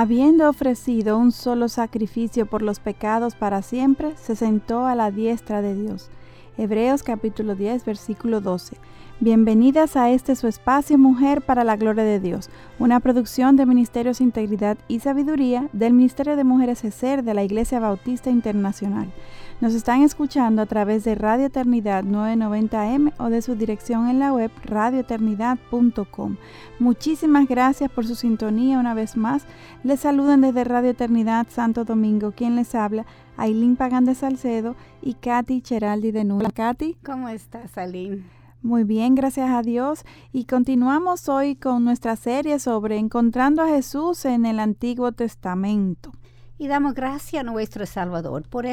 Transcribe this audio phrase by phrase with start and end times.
[0.00, 5.62] habiendo ofrecido un solo sacrificio por los pecados para siempre, se sentó a la diestra
[5.62, 6.10] de Dios.
[6.58, 8.76] Hebreos capítulo 10, versículo 12.
[9.20, 14.20] Bienvenidas a este su espacio Mujer para la Gloria de Dios, una producción de Ministerios
[14.20, 19.10] Integridad y Sabiduría del Ministerio de Mujeres ESER de la Iglesia Bautista Internacional.
[19.58, 24.34] Nos están escuchando a través de Radio Eternidad 990M o de su dirección en la
[24.34, 26.36] web radioeternidad.com.
[26.78, 29.46] Muchísimas gracias por su sintonía una vez más.
[29.82, 33.06] Les saludan desde Radio Eternidad Santo Domingo, quien les habla,
[33.38, 36.50] Ailín Pagán de Salcedo y Katy Cheraldi de Nula.
[36.50, 36.98] Katy.
[37.02, 38.26] ¿Cómo estás, Ailín?
[38.60, 40.04] Muy bien, gracias a Dios.
[40.34, 46.12] Y continuamos hoy con nuestra serie sobre encontrando a Jesús en el Antiguo Testamento.
[46.58, 48.66] Y damos gracias a nuestro Salvador por,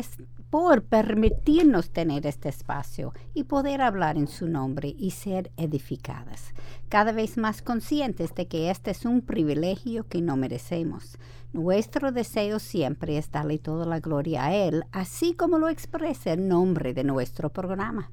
[0.53, 6.53] por permitirnos tener este espacio y poder hablar en su nombre y ser edificadas,
[6.89, 11.17] cada vez más conscientes de que este es un privilegio que no merecemos.
[11.53, 16.47] Nuestro deseo siempre es darle toda la gloria a Él, así como lo expresa el
[16.47, 18.11] nombre de nuestro programa.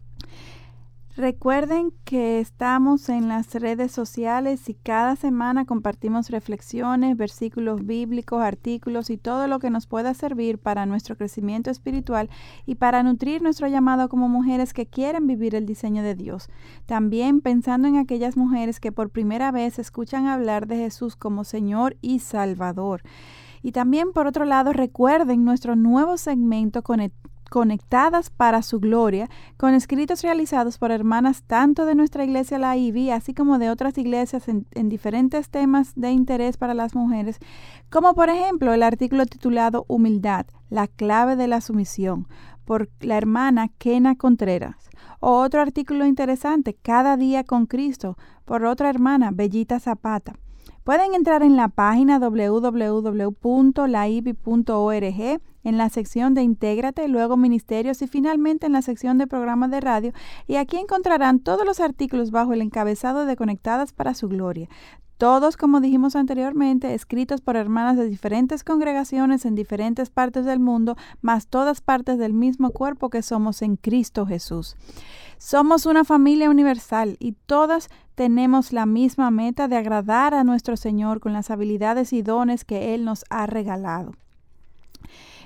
[1.20, 9.10] Recuerden que estamos en las redes sociales y cada semana compartimos reflexiones, versículos bíblicos, artículos
[9.10, 12.30] y todo lo que nos pueda servir para nuestro crecimiento espiritual
[12.64, 16.48] y para nutrir nuestro llamado como mujeres que quieren vivir el diseño de Dios.
[16.86, 21.98] También pensando en aquellas mujeres que por primera vez escuchan hablar de Jesús como Señor
[22.00, 23.02] y Salvador.
[23.62, 26.82] Y también, por otro lado, recuerden nuestro nuevo segmento
[27.50, 29.28] conectadas para su gloria,
[29.58, 33.98] con escritos realizados por hermanas tanto de nuestra iglesia la IBI, así como de otras
[33.98, 37.38] iglesias en, diferentes temas de interés para las mujeres,
[37.90, 42.28] como por ejemplo el artículo titulado Humildad, la clave de la sumisión,
[42.64, 44.88] por la hermana Kena Contreras.
[45.18, 50.36] O otro artículo interesante, Cada día con Cristo, por otra hermana, Bellita Zapata.
[50.84, 53.40] Pueden entrar en la página www.laibi.org
[55.64, 59.80] en la sección de Intégrate, luego Ministerios y finalmente en la sección de programas de
[59.80, 60.12] radio
[60.46, 64.68] y aquí encontrarán todos los artículos bajo el encabezado de Conectadas para su Gloria.
[65.20, 70.96] Todos, como dijimos anteriormente, escritos por hermanas de diferentes congregaciones en diferentes partes del mundo,
[71.20, 74.76] más todas partes del mismo cuerpo que somos en Cristo Jesús.
[75.36, 81.20] Somos una familia universal y todas tenemos la misma meta de agradar a nuestro Señor
[81.20, 84.14] con las habilidades y dones que Él nos ha regalado.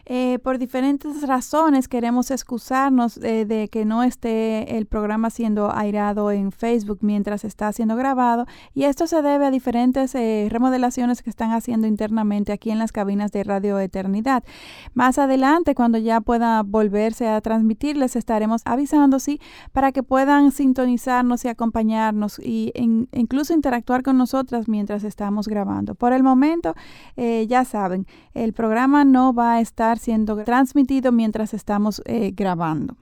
[0.06, 6.30] Eh, por diferentes razones queremos excusarnos eh, de que no esté el programa siendo airado
[6.30, 11.30] en Facebook mientras está siendo grabado y esto se debe a diferentes eh, remodelaciones que
[11.30, 14.44] están haciendo internamente aquí en las cabinas de Radio Eternidad.
[14.92, 19.40] Más adelante, cuando ya pueda volverse a transmitir, les estaremos avisando, sí,
[19.72, 22.72] para que puedan sintonizarnos y acompañarnos y
[23.12, 25.94] incluso interactuar con nosotras mientras estamos grabando.
[25.94, 26.74] Por el momento,
[27.16, 32.96] ya saben, el programa no va a estar siendo transmitido mientras estamos eh, grabando.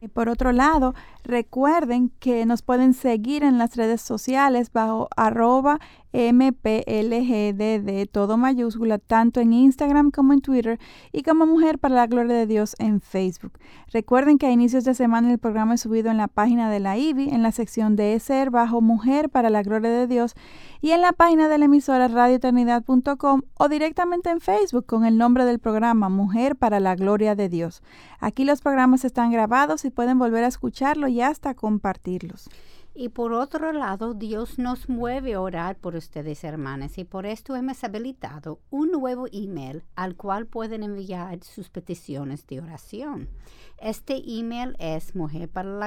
[0.00, 5.78] Y por otro lado, recuerden que nos pueden seguir en las redes sociales bajo arroba
[6.12, 10.78] MPLGDD, todo mayúscula, tanto en Instagram como en Twitter
[11.12, 13.58] y como Mujer para la Gloria de Dios en Facebook.
[13.92, 16.96] Recuerden que a inicios de semana el programa es subido en la página de la
[16.98, 20.34] IBI, en la sección de SER bajo Mujer para la Gloria de Dios
[20.80, 25.44] y en la página de la emisora radioeternidad.com o directamente en Facebook con el nombre
[25.44, 27.82] del programa Mujer para la Gloria de Dios.
[28.18, 32.48] Aquí los programas están grabados y pueden volver a escucharlo y hasta compartirlos.
[32.94, 37.56] Y por otro lado, Dios nos mueve a orar por ustedes, hermanas, y por esto
[37.56, 43.30] hemos habilitado un nuevo email al cual pueden enviar sus peticiones de oración.
[43.78, 45.80] Este email es mujer para.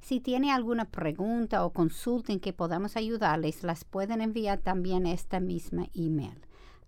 [0.00, 5.12] Si tiene alguna pregunta o consulta en que podamos ayudarles, las pueden enviar también a
[5.12, 6.38] esta misma email.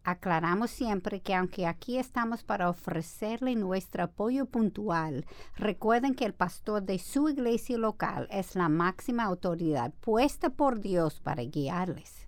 [0.04, 5.26] Aclaramos siempre que aunque aquí estamos para ofrecerle nuestro apoyo puntual,
[5.56, 11.20] recuerden que el pastor de su iglesia local es la máxima autoridad puesta por Dios
[11.20, 12.26] para guiarles.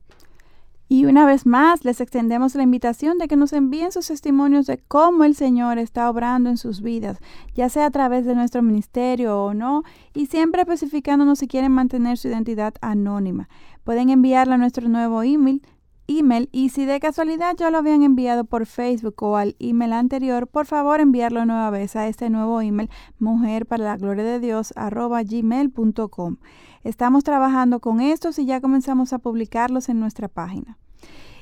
[0.93, 4.77] Y una vez más, les extendemos la invitación de que nos envíen sus testimonios de
[4.77, 7.19] cómo el Señor está obrando en sus vidas,
[7.55, 12.19] ya sea a través de nuestro ministerio o no, y siempre especificándonos si quieren mantener
[12.19, 13.49] su identidad anónima.
[13.85, 15.63] Pueden enviarla a nuestro nuevo email
[16.07, 20.47] email y si de casualidad ya lo habían enviado por Facebook o al email anterior,
[20.47, 24.73] por favor enviarlo nueva vez a este nuevo email mujer para la gloria de Dios
[24.77, 26.37] arroba gmail.com.
[26.85, 30.79] Estamos trabajando con estos y ya comenzamos a publicarlos en nuestra página.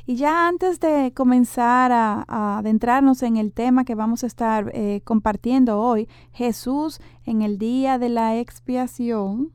[0.06, 5.02] Y ya antes de comenzar a, adentrarnos en el tema que vamos a estar eh,
[5.04, 9.52] compartiendo hoy, Jesús en el día de la expiación,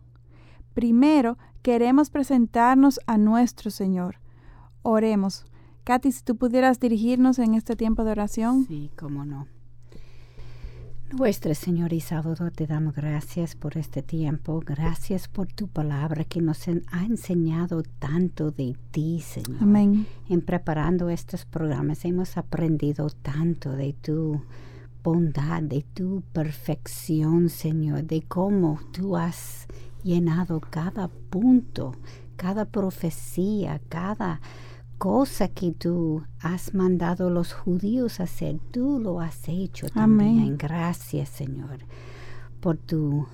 [0.74, 4.20] primero queremos presentarnos a nuestro Señor.
[4.88, 5.46] Oremos.
[5.84, 8.68] Katy, si tú pudieras dirigirnos en este tiempo de oración.
[8.68, 9.48] Sí, cómo no.
[11.12, 16.40] Nuestro Señor y Salvador, te damos gracias por este tiempo, gracias por tu palabra que
[16.40, 19.58] nos ha enseñado tanto de ti, Señor.
[19.60, 20.06] Amén.
[20.30, 24.44] En preparando estos programas hemos aprendido tanto de tu
[25.04, 29.66] bondad, de tu perfección, Señor, de cómo tú has
[30.04, 31.96] llenado cada punto,
[32.36, 34.42] cada profecía, cada
[34.98, 40.58] cosa que tú has mandado a los judíos a hacer, tú lo has hecho también.
[40.58, 41.80] Gracias, Señor,
[42.60, 43.28] por tu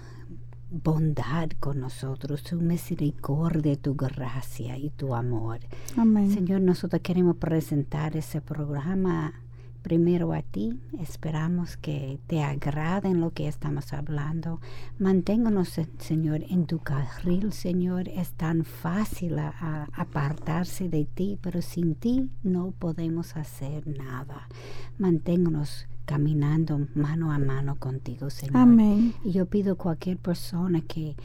[0.72, 5.60] bondad con nosotros, tu misericordia, tu gracia y tu amor.
[5.98, 6.32] Amén.
[6.32, 9.34] Señor, nosotros queremos presentar ese programa
[9.82, 10.80] primero a ti.
[11.00, 14.62] Esperamos que te agraden lo que estamos hablando.
[15.00, 18.08] Manténganos, Señor, en tu carril, Señor.
[18.08, 24.48] Es tan fácil apartarse de ti, pero sin ti no podemos hacer nada.
[24.98, 28.58] Manténganos caminando mano a mano contigo, Señor.
[28.58, 29.14] Amén.
[29.24, 31.16] Y yo pido a cualquier persona que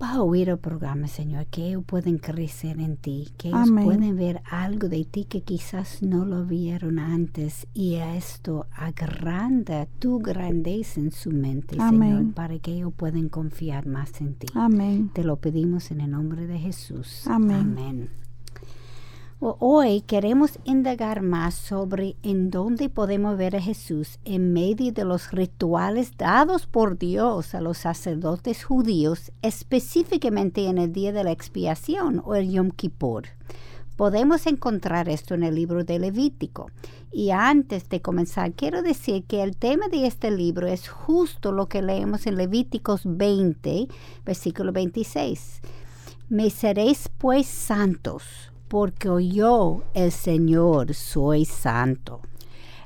[0.00, 4.16] va a oír el programa, Señor, que ellos pueden crecer en ti, que ellos pueden
[4.16, 11.00] ver algo de ti que quizás no lo vieron antes y esto agranda tu grandeza
[11.00, 14.46] en su mente, Señor, para que ellos puedan confiar más en ti.
[14.54, 15.10] Amén.
[15.12, 17.26] Te lo pedimos en el nombre de Jesús.
[17.26, 17.76] Amén.
[17.78, 18.23] Amén.
[19.46, 25.32] Hoy queremos indagar más sobre en dónde podemos ver a Jesús en medio de los
[25.32, 32.22] rituales dados por Dios a los sacerdotes judíos, específicamente en el día de la expiación
[32.24, 33.24] o el Yom Kippur.
[33.96, 36.70] Podemos encontrar esto en el libro de Levítico.
[37.12, 41.68] Y antes de comenzar, quiero decir que el tema de este libro es justo lo
[41.68, 43.88] que leemos en Levíticos 20,
[44.24, 45.60] versículo 26.
[46.30, 52.20] Me seréis pues santos porque yo, el Señor, soy santo.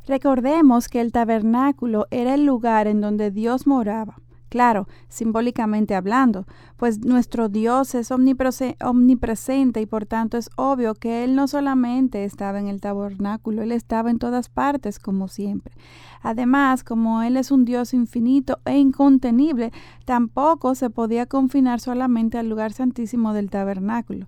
[0.06, 4.19] Recordemos que el tabernáculo era el lugar en donde Dios moraba.
[4.50, 6.46] Claro, simbólicamente hablando,
[6.76, 12.58] pues nuestro Dios es omnipresente y por tanto es obvio que Él no solamente estaba
[12.58, 15.73] en el tabernáculo, Él estaba en todas partes como siempre.
[16.20, 19.73] Además, como Él es un Dios infinito e incontenible,
[20.05, 24.26] tampoco se podía confinar solamente al lugar santísimo del tabernáculo.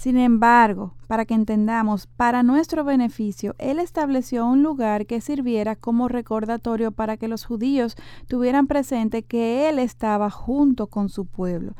[0.00, 6.08] Sin embargo, para que entendamos, para nuestro beneficio, Él estableció un lugar que sirviera como
[6.08, 11.74] recordatorio para que los judíos tuvieran presente que Él estaba junto con su pueblo.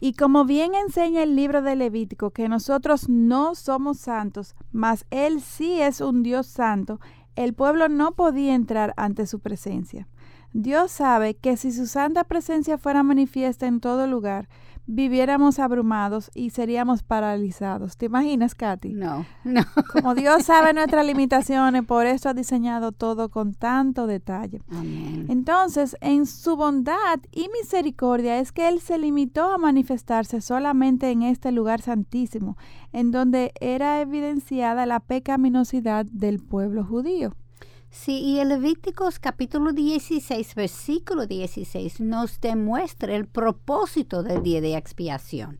[0.00, 5.42] Y como bien enseña el libro de Levítico, que nosotros no somos santos, mas Él
[5.42, 6.98] sí es un Dios santo,
[7.34, 10.08] el pueblo no podía entrar ante su presencia.
[10.54, 14.48] Dios sabe que si su santa presencia fuera manifiesta en todo lugar,
[14.86, 17.96] viviéramos abrumados y seríamos paralizados.
[17.96, 18.94] ¿Te imaginas, Katy?
[18.94, 19.62] No, no.
[19.92, 24.62] Como Dios sabe nuestras limitaciones, por eso ha diseñado todo con tanto detalle.
[24.70, 25.26] Amén.
[25.28, 31.22] Entonces, en su bondad y misericordia es que Él se limitó a manifestarse solamente en
[31.22, 32.56] este lugar santísimo,
[32.92, 37.34] en donde era evidenciada la pecaminosidad del pueblo judío.
[37.98, 44.76] Sí, y el Levíticos capítulo 16, versículo 16 nos demuestra el propósito del día de
[44.76, 45.58] expiación.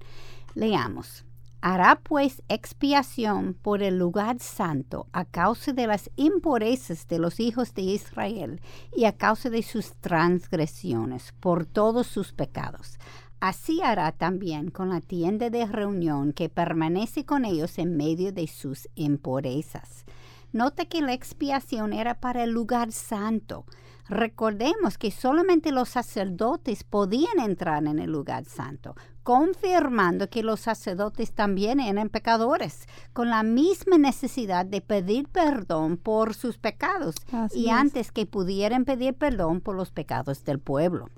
[0.55, 1.25] Leamos.
[1.61, 7.75] Hará pues expiación por el lugar santo a causa de las impurezas de los hijos
[7.75, 8.61] de Israel
[8.95, 12.99] y a causa de sus transgresiones, por todos sus pecados.
[13.41, 18.47] Así hará también con la tienda de reunión que permanece con ellos en medio de
[18.47, 20.06] sus impurezas.
[20.53, 23.65] Nota que la expiación era para el lugar santo.
[24.09, 31.33] Recordemos que solamente los sacerdotes podían entrar en el lugar santo, confirmando que los sacerdotes
[31.33, 37.17] también eran pecadores, con la misma necesidad de pedir perdón por sus pecados
[37.53, 41.09] y antes que pudieran pedir perdón por los pecados del pueblo.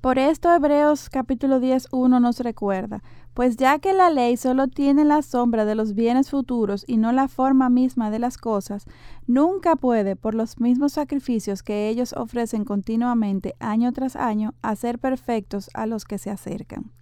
[0.00, 3.02] Por esto Hebreos capítulo 10, 1 nos recuerda,
[3.34, 7.12] pues ya que la ley solo tiene la sombra de los bienes futuros y no
[7.12, 8.86] la forma misma de las cosas,
[9.26, 15.70] nunca puede, por los mismos sacrificios que ellos ofrecen continuamente año tras año, hacer perfectos
[15.74, 16.92] a los que se acercan.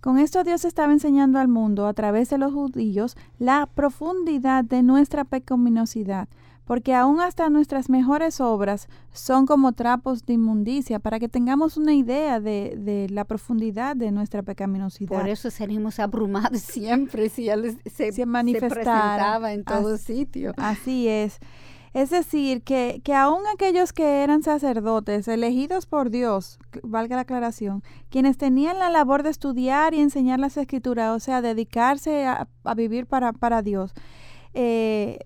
[0.00, 4.82] Con esto Dios estaba enseñando al mundo a través de los judíos la profundidad de
[4.82, 6.28] nuestra pecaminosidad,
[6.64, 11.94] porque aún hasta nuestras mejores obras son como trapos de inmundicia, para que tengamos una
[11.94, 15.18] idea de, de la profundidad de nuestra pecaminosidad.
[15.18, 18.74] Por eso seremos abrumados siempre si Él se, Se manifestara.
[18.74, 20.52] presentaba en todo Así- sitio.
[20.56, 21.38] Así es.
[21.92, 27.84] Es decir, que, que aún aquellos que eran sacerdotes, elegidos por Dios, valga la aclaración,
[28.10, 32.74] quienes tenían la labor de estudiar y enseñar las escrituras, o sea, dedicarse a, a
[32.74, 33.92] vivir para, para Dios,
[34.54, 35.18] eh,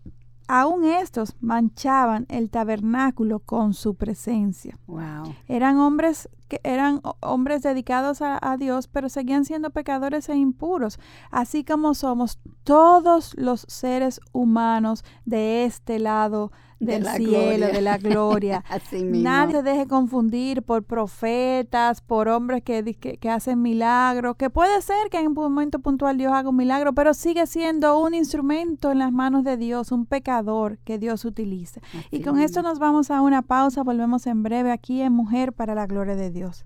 [0.48, 4.78] aún estos manchaban el tabernáculo con su presencia.
[4.86, 5.34] Wow.
[5.46, 10.36] Eran hombres que eran ho- hombres dedicados a, a Dios, pero seguían siendo pecadores e
[10.36, 10.98] impuros,
[11.30, 16.50] así como somos todos los seres humanos de este lado
[16.80, 17.68] del cielo, gloria.
[17.68, 18.64] de la gloria.
[18.68, 19.28] Así mismo.
[19.28, 24.80] Nadie se deje confundir por profetas, por hombres que, que, que hacen milagros, que puede
[24.82, 28.92] ser que en un momento puntual Dios haga un milagro, pero sigue siendo un instrumento
[28.92, 31.80] en las manos de Dios, un pecador que Dios utiliza.
[32.10, 35.74] Y con esto nos vamos a una pausa, volvemos en breve aquí en Mujer para
[35.74, 36.64] la Gloria de Dios.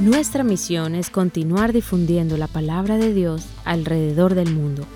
[0.00, 4.86] Nuestra misión es continuar difundiendo la palabra de Dios alrededor del mundo.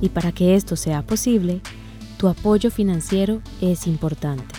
[0.00, 1.60] Y para que esto sea posible,
[2.18, 4.54] tu apoyo financiero es importante.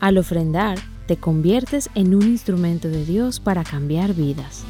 [0.00, 4.62] Al ofrendar, te conviertes en un instrumento de Dios para cambiar vidas.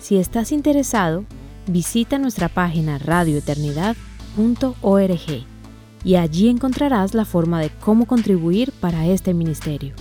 [0.00, 1.24] Si estás interesado,
[1.66, 5.46] visita nuestra página radioeternidad.org
[6.04, 9.94] y allí encontrarás la forma de cómo contribuir para este ministerio.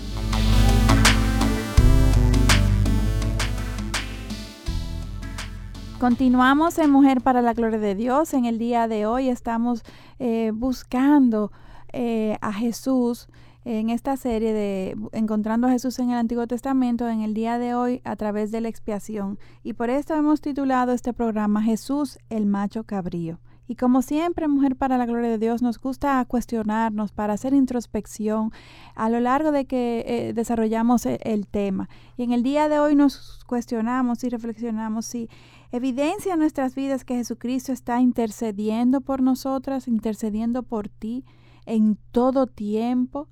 [5.99, 8.35] Continuamos en Mujer para la Gloria de Dios.
[8.35, 9.83] En el día de hoy estamos
[10.19, 11.51] eh, buscando
[11.91, 13.27] eh, a Jesús
[13.65, 17.73] en esta serie de Encontrando a Jesús en el Antiguo Testamento en el día de
[17.73, 19.39] hoy a través de la expiación.
[19.63, 23.39] Y por esto hemos titulado este programa Jesús el macho cabrío.
[23.67, 28.53] Y como siempre, Mujer para la Gloria de Dios, nos gusta cuestionarnos para hacer introspección
[28.95, 31.89] a lo largo de que eh, desarrollamos el, el tema.
[32.15, 35.29] Y en el día de hoy nos cuestionamos y reflexionamos si
[35.71, 41.25] evidencia en nuestras vidas que Jesucristo está intercediendo por nosotras, intercediendo por ti
[41.65, 43.27] en todo tiempo.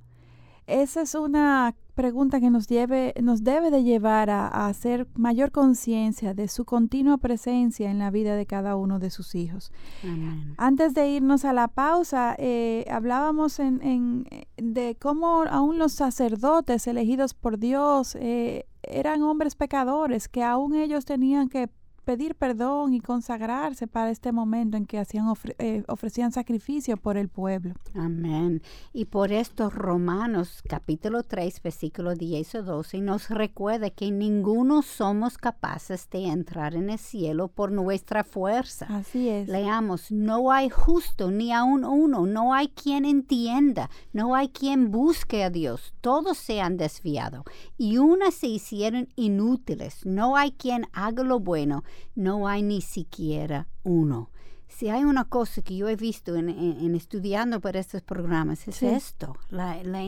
[0.68, 5.52] Esa es una pregunta que nos, lleve, nos debe de llevar a, a hacer mayor
[5.52, 9.72] conciencia de su continua presencia en la vida de cada uno de sus hijos.
[10.04, 10.54] Amén.
[10.58, 14.26] Antes de irnos a la pausa, eh, hablábamos en, en,
[14.58, 21.06] de cómo aún los sacerdotes elegidos por Dios eh, eran hombres pecadores, que aún ellos
[21.06, 21.70] tenían que
[22.06, 27.18] pedir perdón y consagrarse para este momento en que hacían ofre eh, ofrecían sacrificio por
[27.18, 27.74] el pueblo.
[27.96, 28.62] Amén.
[28.94, 35.38] Y por esto Romanos capítulo 3, versículo 10 o 12 nos recuerda que ninguno somos
[35.38, 38.86] capaces de entrar en el cielo por nuestra fuerza.
[38.90, 39.48] Así es.
[39.48, 45.44] Leamos, no hay justo ni aun uno, no hay quien entienda, no hay quien busque
[45.44, 47.44] a Dios, todos se han desviado
[47.78, 51.84] y unas se hicieron inútiles, no hay quien haga lo bueno,
[52.16, 54.30] no hay ni siquiera uno.
[54.68, 58.68] Si hay una cosa que yo he visto en, en- en estudiando para estos programas,
[58.68, 58.88] es Sí.
[58.88, 60.02] esto, la, la,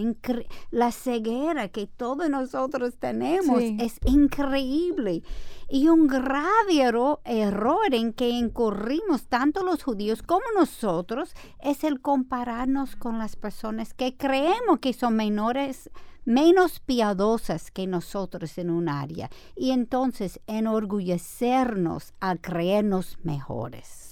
[0.71, 3.59] la ceguera que todos nosotros tenemos.
[3.59, 3.77] Sí.
[3.79, 5.23] Es increíble.
[5.69, 12.01] Y un grave erro- error en que incurrimos tanto los judíos como nosotros es el
[12.01, 15.89] compararnos con las personas que creemos que son menores
[16.27, 24.11] menos piadosas que nosotros en un área y entonces enorgullecernos al creernos mejores.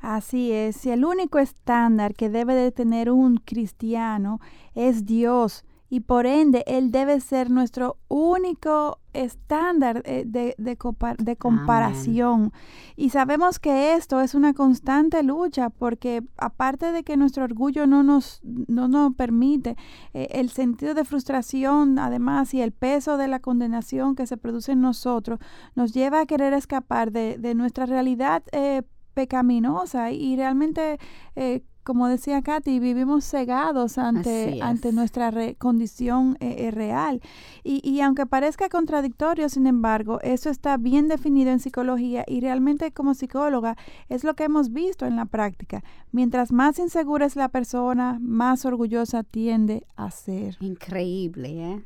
[0.00, 4.40] Así es, si el único estándar que debe de tener un cristiano
[4.74, 11.16] es Dios y por ende Él debe ser nuestro único estándar eh, de, de compa-
[11.16, 12.52] de comparación.
[12.96, 18.04] Y sabemos que esto es una constante lucha porque aparte de que nuestro orgullo no
[18.04, 19.76] nos, no nos permite,
[20.14, 24.72] eh, el sentido de frustración además y el peso de la condenación que se produce
[24.72, 25.40] en nosotros
[25.74, 28.82] nos lleva a querer escapar de, de nuestra realidad eh,
[29.12, 30.98] pecaminosa y realmente,
[31.34, 37.20] eh, como decía Katy, vivimos cegados ante, ante nuestra re- condición eh, eh, real.
[37.64, 42.92] Y, y aunque parezca contradictorio, sin embargo, eso está bien definido en psicología y realmente
[42.92, 43.76] como psicóloga
[44.08, 45.82] es lo que hemos visto en la práctica.
[46.12, 50.56] Mientras más insegura es la persona, más orgullosa tiende a ser.
[50.60, 51.84] Increíble, ¿eh?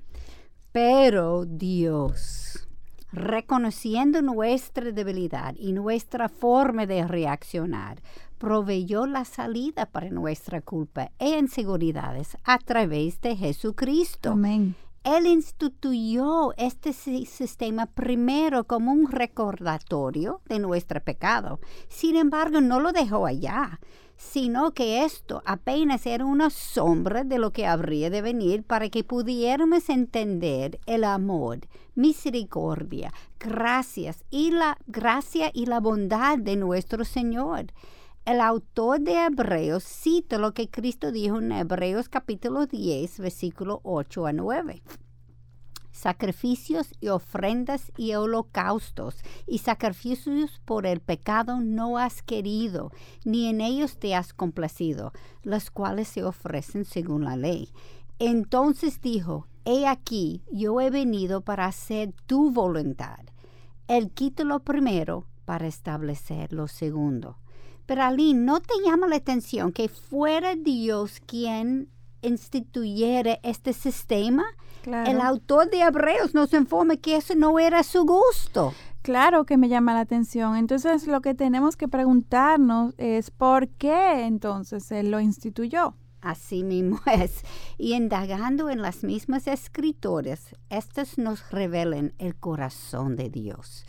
[0.73, 2.69] Pero Dios,
[3.13, 8.03] reconociendo nuestra debilidad y nuestra forma de reaccionar,
[8.39, 14.33] proveyó la salida para nuestra culpa e inseguridades a través de Jesucristo.
[14.33, 14.75] Amén.
[15.05, 21.61] Él instituyó este sistema primero como un recordatorio de nuestro pecado.
[21.89, 23.81] Sin embargo, no lo dejó allá,
[24.17, 29.05] sino que esto apenas era una sombra de lo que habría de venir para que
[29.05, 31.61] pudiéramos entender el amor,
[31.95, 37.67] misericordia, gracias y la gracia y la bondad de nuestro Señor.
[38.25, 44.27] El autor de Hebreos cita lo que Cristo dijo en Hebreos capítulo 10, versículo 8
[44.27, 44.83] a 9
[45.91, 49.17] sacrificios y ofrendas y holocaustos
[49.47, 52.91] y sacrificios por el pecado no has querido,
[53.25, 55.13] ni en ellos te has complacido,
[55.43, 57.69] los cuales se ofrecen según la ley.
[58.19, 63.21] Entonces dijo, He aquí, yo he venido para hacer tu voluntad.
[63.87, 67.39] Él quita lo primero para establecer lo segundo.
[67.87, 71.89] Pero Ali, ¿no te llama la atención que fuera Dios quien
[72.23, 74.45] instituyera este sistema?
[74.87, 78.75] El autor de Hebreos nos informa que eso no era su gusto.
[79.03, 80.57] Claro que me llama la atención.
[80.57, 85.95] Entonces lo que tenemos que preguntarnos es por qué entonces él lo instituyó.
[86.21, 87.43] Así mismo es.
[87.77, 93.85] Y indagando en las mismas escrituras, estas nos revelan el corazón de Dios.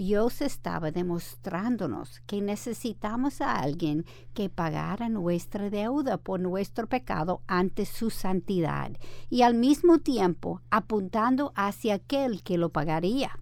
[0.00, 7.84] Dios estaba demostrándonos que necesitamos a alguien que pagara nuestra deuda por nuestro pecado ante
[7.84, 8.92] su santidad
[9.28, 13.32] y al mismo tiempo apuntando hacia aquel que lo pagaría.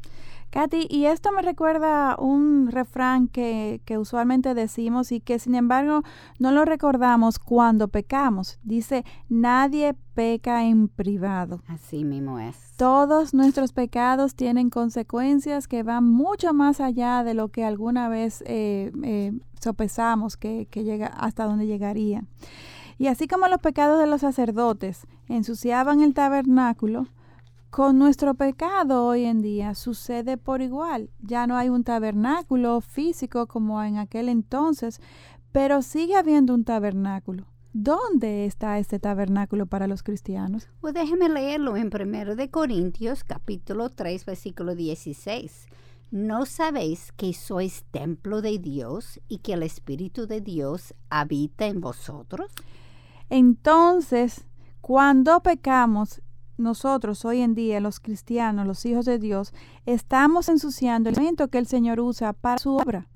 [0.50, 6.02] Katy, y esto me recuerda un refrán que, que, usualmente decimos y que sin embargo
[6.38, 8.58] no lo recordamos cuando pecamos.
[8.62, 11.62] Dice, nadie peca en privado.
[11.68, 12.56] Así mismo es.
[12.76, 18.42] Todos nuestros pecados tienen consecuencias que van mucho más allá de lo que alguna vez
[18.46, 22.24] eh, eh, sopesamos que, que llega hasta donde llegaría.
[22.96, 27.06] Y así como los pecados de los sacerdotes ensuciaban el tabernáculo,
[27.70, 31.10] con nuestro pecado hoy en día sucede por igual.
[31.20, 35.00] Ya no hay un tabernáculo físico como en aquel entonces,
[35.52, 37.46] pero sigue habiendo un tabernáculo.
[37.72, 40.68] ¿Dónde está este tabernáculo para los cristianos?
[40.80, 45.66] Pues déjeme leerlo en 1 de Corintios capítulo 3 versículo 16.
[46.10, 51.82] ¿No sabéis que sois templo de Dios y que el Espíritu de Dios habita en
[51.82, 52.50] vosotros?
[53.28, 54.46] Entonces,
[54.80, 56.22] cuando pecamos,
[56.58, 59.52] nosotros hoy en día, los cristianos, los hijos de Dios,
[59.86, 63.08] estamos ensuciando el elemento que el Señor usa para su obra.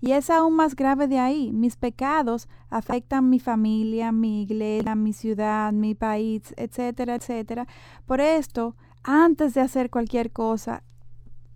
[0.00, 1.52] Y es aún más grave de ahí.
[1.52, 7.66] Mis pecados afectan mi familia, mi iglesia, mi ciudad, mi país, etcétera, etcétera.
[8.04, 10.82] Por esto, antes de hacer cualquier cosa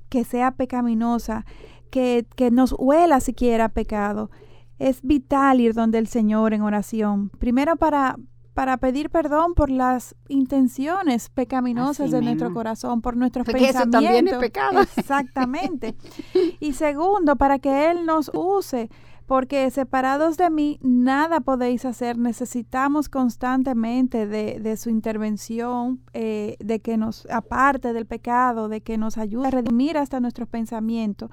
[0.08, 1.44] que sea pecaminosa,
[1.90, 4.30] que, que nos huela siquiera pecado,
[4.78, 7.30] es vital ir donde el Señor en oración.
[7.38, 8.16] Primero para,
[8.58, 14.26] para pedir perdón por las intenciones pecaminosas de nuestro corazón, por nuestros Porque Eso también
[14.26, 14.80] es pecado.
[14.96, 15.94] Exactamente.
[16.58, 18.90] y segundo, para que Él nos use,
[19.26, 22.18] porque separados de mí nada podéis hacer.
[22.18, 29.18] Necesitamos constantemente de, su intervención, eh, de que nos aparte del pecado, de que nos
[29.18, 31.30] ayude a redimir hasta nuestros pensamientos.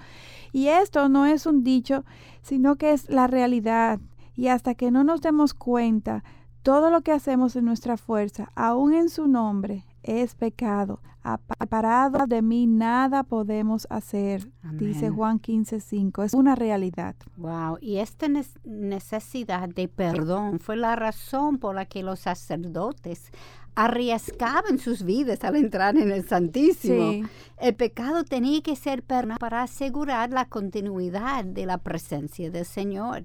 [0.54, 2.06] Y esto no es un dicho,
[2.44, 4.00] sino que es la realidad.
[4.36, 6.24] Y hasta que no nos demos cuenta,
[6.66, 11.00] todo lo que hacemos en nuestra fuerza, aún en su nombre, es pecado.
[11.22, 16.24] Aparado de mí nada podemos hacer, dice Juan 15:5.
[16.24, 17.16] Es una realidad.
[17.38, 18.28] Wow, y esta
[18.64, 23.32] necesidad de perdón fue la razón por la que los sacerdotes
[23.76, 27.28] arriesgaban sus vidas al entrar en el Santísimo.
[27.60, 33.24] El pecado tenía que ser perdonado para asegurar la continuidad de la presencia del Señor.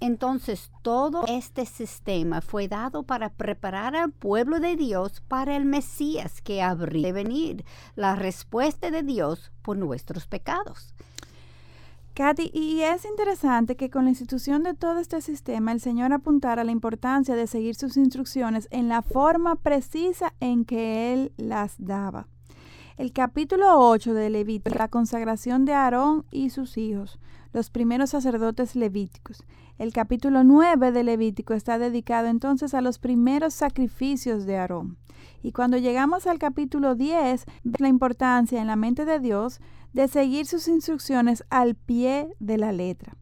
[0.00, 6.40] Entonces todo este sistema fue dado para preparar al pueblo de Dios para el Mesías
[6.40, 7.64] que habría de venir,
[7.96, 10.94] la respuesta de Dios por nuestros pecados.
[12.14, 16.64] Katy, y es interesante que con la institución de todo este sistema el Señor apuntara
[16.64, 22.26] la importancia de seguir sus instrucciones en la forma precisa en que Él las daba.
[22.96, 27.18] El capítulo 8 de Levítico, la consagración de Aarón y sus hijos,
[27.52, 29.44] los primeros sacerdotes levíticos.
[29.80, 34.98] El capítulo 9 de Levítico está dedicado entonces a los primeros sacrificios de Aarón.
[35.42, 39.58] Y cuando llegamos al capítulo 10, vemos la importancia en la mente de Dios
[39.94, 43.16] de seguir sus instrucciones al pie de la letra.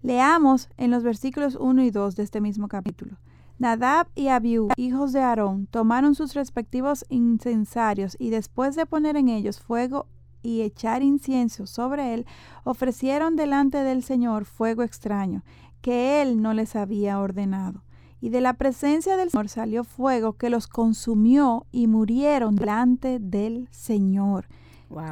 [0.00, 3.18] Leamos en los versículos 1 y 2 de este mismo capítulo.
[3.58, 9.28] Nadab y Abiú, hijos de Aarón, tomaron sus respectivos incensarios y después de poner en
[9.28, 10.06] ellos fuego
[10.42, 12.26] y echar incienso sobre él,
[12.64, 15.42] ofrecieron delante del Señor fuego extraño,
[15.80, 17.84] que él no les había ordenado.
[18.20, 23.68] y de la presencia del Señor salió fuego que los consumió y murieron delante del
[23.70, 24.48] Señor.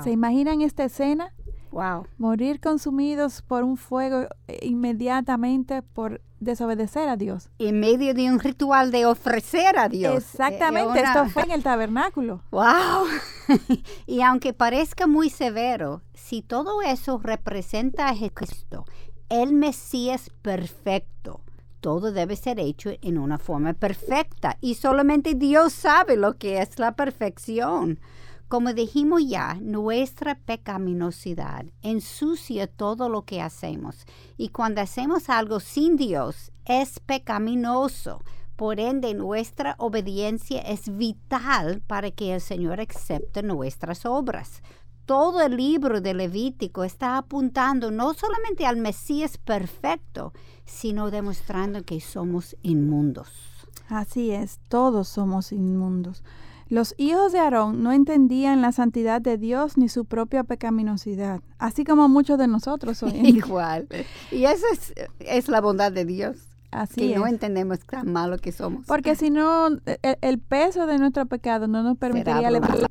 [0.03, 1.33] ¿Se imaginan esta escena?
[1.71, 2.07] Wow.
[2.19, 7.51] Morir consumidos por un fuego eh, inmediatamente por desobedecer a Dios.
[7.59, 10.17] En medio de un ritual de ofrecer a Dios.
[10.17, 12.43] Exactamente, esto fue en el tabernáculo.
[12.51, 13.07] ¡Wow!
[14.07, 18.85] y aunque parezca muy severo, si todo eso representa a Jesucristo,
[19.29, 21.41] el Mesías perfecto,
[21.81, 26.79] todo debe ser hecho en una forma perfecta y solamente Dios sabe lo que es
[26.79, 28.01] la perfección.
[28.49, 34.05] Como dijimos ya, nuestra pecaminosidad ensucia todo lo que hacemos
[34.37, 38.23] y cuando hacemos algo sin Dios es pecaminoso.
[38.57, 44.62] Por ende, nuestra obediencia es vital para que el Señor acepte nuestras obras.
[45.07, 50.33] Todo el libro de Levítico está apuntando no solamente al Mesías perfecto,
[50.64, 53.29] sino demostrando que somos inmundos.
[53.88, 56.25] Así es, todos somos inmundos.
[56.69, 61.85] Los hijos de Aarón no entendían la santidad de Dios ni su propia pecaminosidad, así
[61.85, 63.87] como muchos de nosotros hoy Igual.
[64.33, 64.66] Y eso
[65.21, 66.49] es, la bondad de Dios.
[66.73, 68.87] Así que no entendemos tan malo que somos.
[68.87, 69.69] Porque si no,
[70.03, 72.90] el, peso de nuestro pecado no nos permitiría levantar.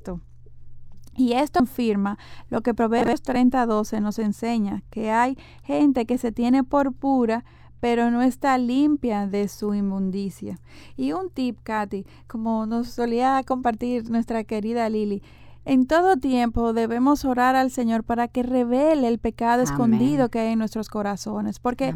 [1.15, 2.17] Y esto afirma
[2.49, 7.45] lo que Proverbios 30:12 nos enseña, que hay gente que se tiene por pura
[7.80, 10.60] pero no está limpia de su inmundicia.
[10.97, 15.21] Y un tip, Katy, como nos solía compartir nuestra querida Lili,
[15.65, 20.54] en todo tiempo debemos orar al Señor para que revele el pecado escondido que hay
[20.54, 21.89] en nuestros corazones, porque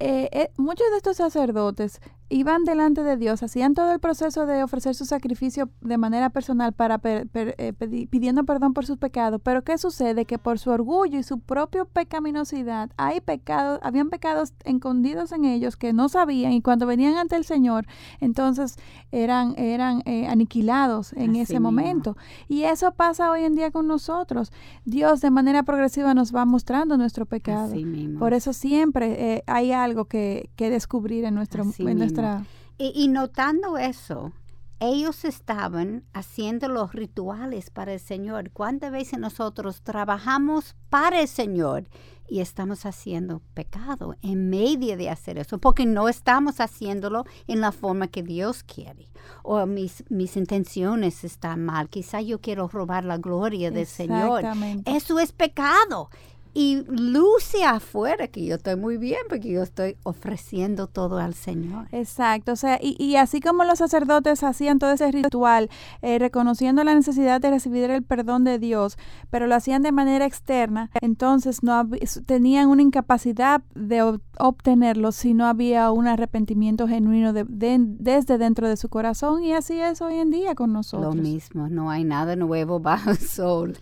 [0.00, 4.62] eh, eh, muchos de estos sacerdotes iban delante de Dios, hacían todo el proceso de
[4.62, 7.72] ofrecer su sacrificio de manera personal para eh,
[8.08, 10.24] pidiendo perdón por sus pecados, pero ¿qué sucede?
[10.24, 15.76] Que por su orgullo y su propia pecaminosidad hay pecados, habían pecados escondidos en ellos
[15.76, 17.86] que no sabían y cuando venían ante el Señor,
[18.20, 18.76] entonces
[19.10, 22.16] eran, eran eh, aniquilados en ese momento.
[22.48, 24.52] Y eso pasa hoy en día con nosotros.
[24.84, 27.74] Dios de manera progresiva nos va mostrando nuestro pecado.
[28.18, 32.44] Por eso siempre eh, hay algo que, que descubrir en nuestro, en nuestra
[32.82, 34.32] y, notando eso,
[34.80, 38.50] ellos estaban haciendo los rituales para el Señor.
[38.50, 41.84] ¿Cuántas veces nosotros trabajamos para el Señor
[42.26, 45.58] y estamos haciendo pecado en medio de hacer eso?
[45.58, 49.08] Porque no estamos haciéndolo en la forma que Dios quiere.
[49.42, 51.90] O mis, mis intenciones están mal.
[51.90, 54.44] Quizá yo quiero robar la gloria del Señor.
[54.86, 56.08] Eso es pecado
[56.54, 61.88] y luce afuera que yo estoy muy bien porque yo estoy ofreciendo todo al Señor.
[61.92, 65.70] Exacto, o sea, y, y así como los sacerdotes hacían todo ese ritual,
[66.02, 68.98] eh, reconociendo la necesidad de recibir el perdón de Dios,
[69.30, 71.88] pero lo hacían de manera externa, entonces no
[72.26, 78.76] tenían una incapacidad de obtenerlo si no había un arrepentimiento genuino de, desde dentro de
[78.76, 81.14] su corazón y así es hoy en día con nosotros.
[81.14, 83.78] Lo mismo, no hay nada nuevo bajo el sol.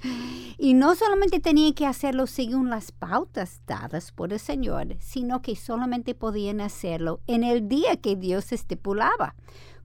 [0.59, 5.55] Y no solamente tenía que hacerlo según las pautas dadas por el Señor, sino que
[5.55, 9.37] solamente podían hacerlo en el día que Dios estipulaba.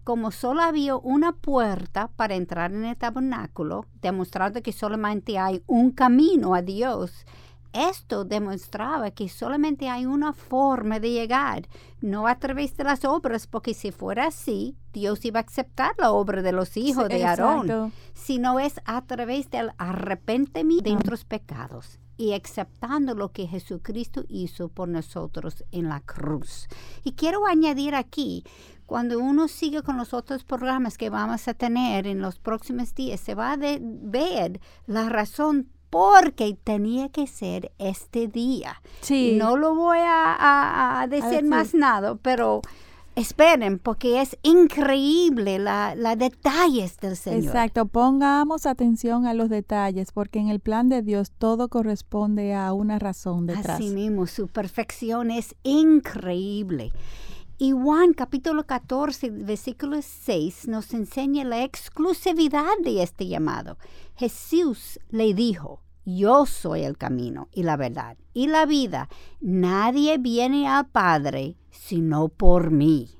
[0.04, 5.92] Como solo había una puerta para entrar en el tabernáculo, demostrando que solamente hay un
[5.92, 7.26] camino a Dios,
[7.74, 11.68] esto demostraba que solamente hay una forma de llegar,
[12.02, 16.12] no a través de las obras, porque si fuera así, Dios iba a aceptar la
[16.12, 22.00] obra de los hijos de Aarón, sino es a través del arrepentimiento de nuestros pecados
[22.18, 26.68] y aceptando lo que Jesucristo hizo por nosotros en la cruz.
[27.04, 28.44] Y quiero añadir aquí,
[28.86, 33.20] cuando uno sigue con los otros programas que vamos a tener en los próximos días,
[33.20, 38.82] se va a ver la razón porque tenía que ser este día.
[39.02, 39.36] Sí.
[39.38, 42.62] No lo voy a, decir más nada, pero
[43.16, 47.44] esperen, porque es increíble la, detalles del Señor.
[47.44, 52.74] Exacto, pongamos atención a los detalles, porque en el plan de Dios todo corresponde a
[52.74, 53.80] una razón detrás.
[53.80, 56.92] Así mismo, su perfección es increíble.
[57.58, 63.78] Y Juan capítulo 14, versículo 6 nos enseña la exclusividad de este llamado.
[64.16, 69.08] Jesús le dijo, yo soy el camino y la verdad y la vida.
[69.40, 73.12] Nadie viene al Padre sino por mí.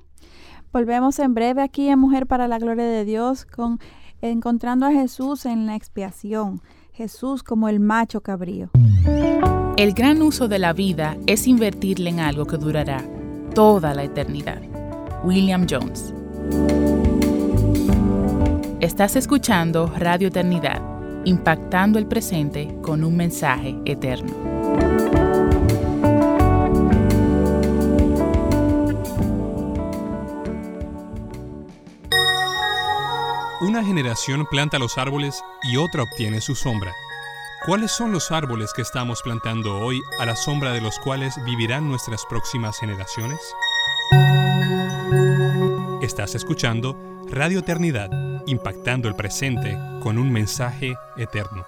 [0.72, 3.78] Volvemos en breve aquí en Mujer para la Gloria de Dios con
[4.20, 6.60] encontrando a Jesús en la expiación.
[6.92, 8.70] Jesús como el macho cabrío.
[9.76, 13.04] El gran uso de la vida es invertirle en algo que durará
[13.54, 14.60] toda la eternidad.
[15.22, 16.12] William Jones.
[18.80, 20.82] Estás escuchando Radio Eternidad,
[21.24, 24.32] impactando el presente con un mensaje eterno.
[33.60, 36.92] Una generación planta los árboles y otra obtiene su sombra.
[37.66, 41.88] ¿Cuáles son los árboles que estamos plantando hoy a la sombra de los cuales vivirán
[41.88, 43.40] nuestras próximas generaciones?
[46.02, 46.94] Estás escuchando
[47.30, 48.10] Radio Eternidad,
[48.44, 51.64] impactando el presente con un mensaje eterno.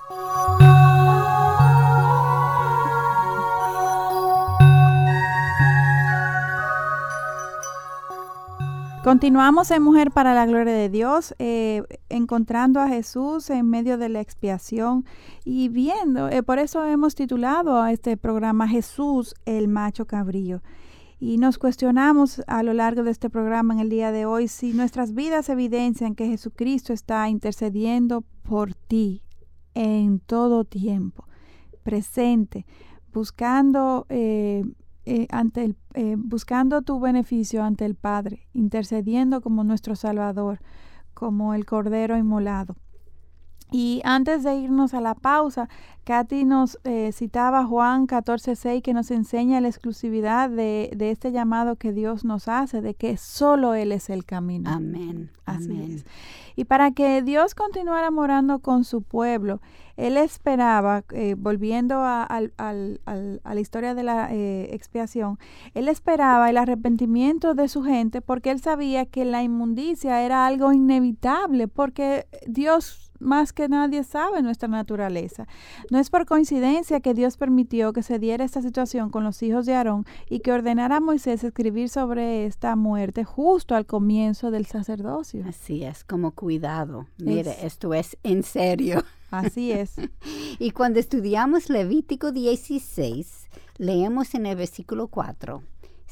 [9.07, 14.09] Continuamos en Mujer para la Gloria de Dios, eh, encontrando a Jesús en medio de
[14.09, 15.05] la expiación
[15.45, 20.61] y viendo, eh, por eso hemos titulado a este programa Jesús el macho cabrillo.
[21.21, 24.73] Y nos cuestionamos a lo largo de este programa en el día de hoy si
[24.73, 29.23] nuestras vidas evidencian que Jesucristo está intercediendo por ti
[29.75, 31.29] en todo tiempo,
[31.85, 32.67] presente,
[33.13, 34.65] buscando eh,
[35.31, 40.61] ante el, eh, buscando tu beneficio ante el Padre, intercediendo como nuestro Salvador,
[41.15, 42.77] como el Cordero inmolado.
[43.73, 45.69] Y antes de irnos a la pausa,
[46.05, 51.75] Katy nos eh, citaba Juan 14:6 que nos enseña la exclusividad de, de, este llamado
[51.75, 54.71] que Dios nos hace, de que solo Él es el camino.
[54.71, 55.31] Amén.
[55.47, 55.93] Así Amén.
[55.97, 56.07] es.
[56.55, 59.61] Y para que Dios continuara morando con su pueblo,
[59.97, 65.39] Él esperaba, eh, volviendo a, a la historia de la eh, expiación,
[65.75, 70.73] Él esperaba el arrepentimiento de su gente porque Él sabía que la inmundicia era algo
[70.73, 75.47] inevitable, porque Dios más que nadie sabe nuestra naturaleza.
[75.91, 79.67] No es por coincidencia que Dios permitió que se diera esta situación con los hijos
[79.67, 84.67] de Aarón y que ordenara a Moisés escribir sobre esta muerte justo al comienzo del
[84.67, 85.45] sacerdocio.
[85.49, 87.07] Así es, como cuidado.
[87.19, 89.03] Mire, Es- esto es en serio.
[89.31, 89.95] Así es.
[90.59, 93.49] Y cuando estudiamos Levítico 16,
[93.79, 95.63] leemos en el versículo 4,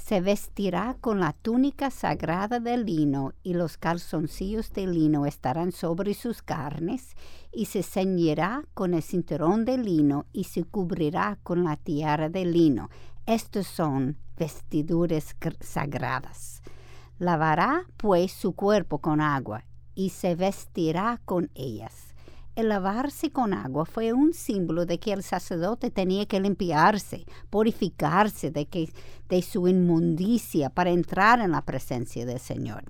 [0.05, 6.13] se vestirá con la túnica sagrada de lino y los calzoncillos de lino estarán sobre
[6.13, 7.17] sus carnes
[7.51, 12.45] y se ceñirá con el cinturón de lino y se cubrirá con la tiara de
[12.45, 12.91] lino.
[13.25, 16.61] Estos son vestiduras gr- sagradas.
[17.19, 19.65] Lavará pues su cuerpo con agua
[19.95, 22.04] y se vestirá con ellas.
[22.57, 28.53] El lavarse con agua fue un símbolo de que el sacerdote tenía que limpiarse, purificarse
[28.53, 28.93] de, que,
[29.29, 32.85] de su inmundicia para entrar en la presencia del Señor.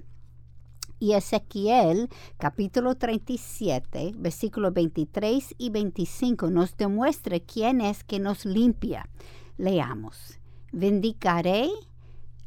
[0.98, 9.08] Y Ezequiel capítulo 37, versículos 23 y 25 nos demuestra quién es que nos limpia.
[9.56, 10.38] Leamos.
[10.72, 11.70] Vindicaré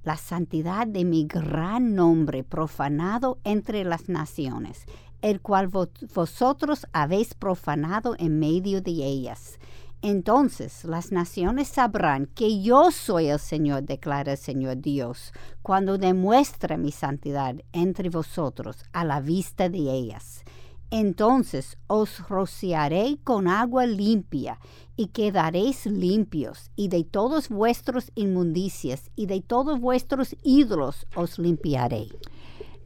[0.03, 4.85] la santidad de mi gran nombre profanado entre las naciones,
[5.21, 9.59] el cual vo- vosotros habéis profanado en medio de ellas.
[10.03, 15.31] Entonces las naciones sabrán que yo soy el Señor, declara el Señor Dios,
[15.63, 20.43] cuando demuestre mi santidad entre vosotros a la vista de ellas.
[20.91, 24.59] Entonces os rociaré con agua limpia
[24.95, 32.07] y quedaréis limpios, y de todos vuestros inmundicias y de todos vuestros ídolos os limpiaré.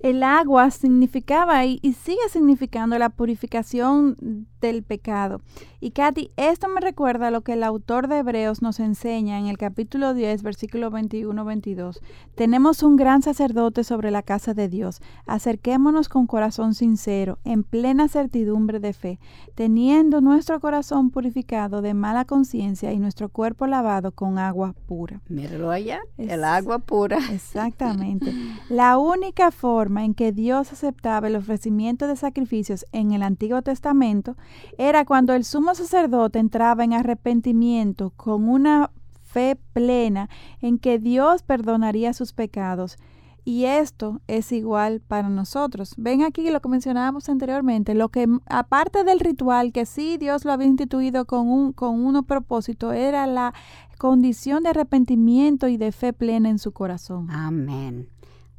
[0.02, 5.42] El agua significaba y, y sigue significando la purificación del pecado.
[5.84, 9.48] Y Katy, esto me recuerda a lo que el autor de Hebreos nos enseña en
[9.48, 11.98] el capítulo 10, versículo 21-22.
[12.36, 15.02] Tenemos un gran sacerdote sobre la casa de Dios.
[15.26, 19.20] Acerquémonos con corazón sincero, en plena certidumbre de fe,
[19.56, 25.20] teniendo nuestro corazón purificado de mala conciencia y nuestro cuerpo lavado con agua pura.
[25.30, 27.18] Míralo allá, Es- el agua pura.
[27.32, 28.32] Exactamente.
[28.70, 34.36] La única forma en que Dios aceptaba el ofrecimiento de sacrificios en el Antiguo Testamento
[34.78, 40.30] era cuando el sumo sacerdote entraba en arrepentimiento con una fe plena
[40.62, 42.98] en que Dios perdonaría sus pecados.
[43.44, 45.96] Y esto es igual para nosotros.
[45.98, 50.52] Ven aquí lo que mencionábamos anteriormente, lo que aparte del ritual que sí Dios lo
[50.52, 53.54] había instituido con un con un propósito era la
[53.98, 57.32] condición de arrepentimiento y de fe plena en su corazón.
[57.32, 58.10] Amén.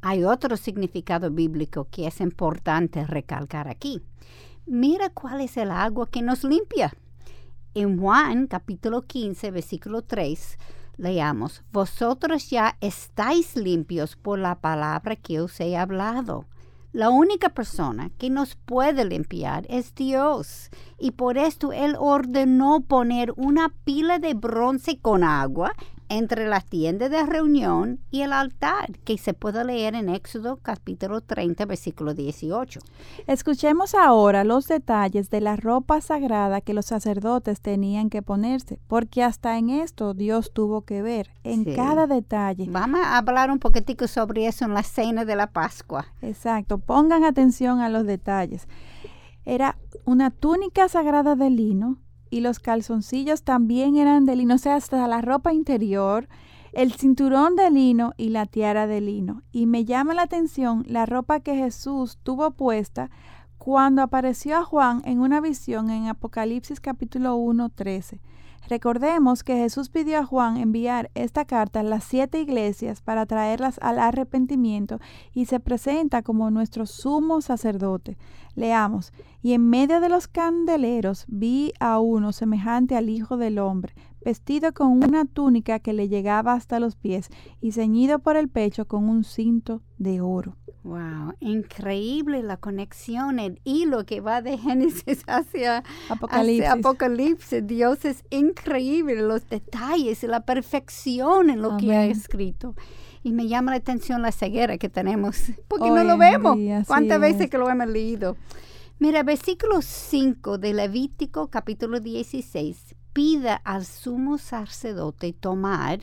[0.01, 4.01] Hay otro significado bíblico que es importante recalcar aquí.
[4.65, 6.93] Mira cuál es el agua que nos limpia.
[7.75, 10.59] En Juan capítulo 15, versículo 3,
[10.97, 16.45] leamos, Vosotros ya estáis limpios por la palabra que os he hablado.
[16.91, 20.69] La única persona que nos puede limpiar es Dios.
[20.99, 25.73] Y por esto Él ordenó poner una pila de bronce con agua
[26.13, 31.21] entre la tienda de reunión y el altar, que se puede leer en Éxodo capítulo
[31.21, 32.79] 30, versículo 18.
[33.27, 39.23] Escuchemos ahora los detalles de la ropa sagrada que los sacerdotes tenían que ponerse, porque
[39.23, 41.73] hasta en esto Dios tuvo que ver, en Sí.
[41.75, 42.67] cada detalle.
[42.69, 46.05] Vamos a hablar un poquitico sobre eso en la cena de la Pascua.
[46.21, 48.67] Exacto, pongan atención a los detalles.
[49.45, 51.97] Era una túnica sagrada de lino
[52.33, 56.27] y los calzoncillos también eran de lino, o sea, hasta la ropa interior,
[56.71, 59.43] el cinturón de lino y la tiara de lino.
[59.51, 63.11] Y me llama la atención la ropa que Jesús tuvo puesta
[63.59, 68.19] cuando apareció a Juan en una visión en Apocalipsis capítulo 1, 13.
[68.69, 73.77] Recordemos que Jesús pidió a Juan enviar esta carta a las siete iglesias para traerlas
[73.81, 74.99] al arrepentimiento
[75.33, 78.17] y se presenta como nuestro sumo sacerdote.
[78.55, 83.95] Leamos, y en medio de los candeleros vi a uno semejante al Hijo del Hombre,
[84.23, 88.85] vestido con una túnica que le llegaba hasta los pies y ceñido por el pecho
[88.87, 90.55] con un cinto de oro.
[90.83, 96.65] Wow, increíble la conexión, el hilo que va de Génesis hacia Apocalipsis.
[96.67, 97.65] hacia Apocalipsis.
[97.67, 102.75] Dios es increíble, los detalles y la perfección en lo que ha escrito.
[103.23, 105.37] Y me llama la atención la ceguera que tenemos,
[105.69, 106.57] porque no lo vemos.
[106.57, 107.49] día, ¿Cuántas veces es.
[107.49, 108.35] que lo hemos leído?
[108.99, 115.99] Mira, versículo 5 de Levítico capítulo 16 pida al sumo sacerdote tomar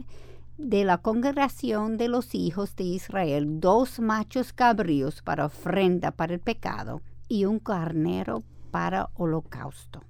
[0.60, 6.40] de la congregación de los hijos de Israel dos machos cabríos para ofrenda para el
[6.40, 10.04] pecado y un carnero para holocausto.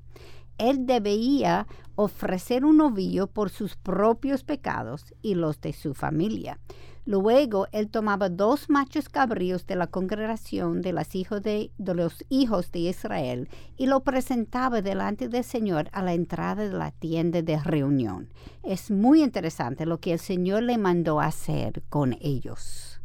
[0.59, 6.59] Él debía ofrecer un novillo por sus propios pecados y los de su familia.
[7.11, 12.71] Luego él tomaba dos machos cabríos de la congregación de, las hijos de, los hijos
[12.71, 17.59] de Israel y lo presentaba delante del Señor a la entrada de la tienda de
[17.59, 18.29] reunión.
[18.63, 23.01] Es muy interesante lo que el Señor le mandó hacer con ellos.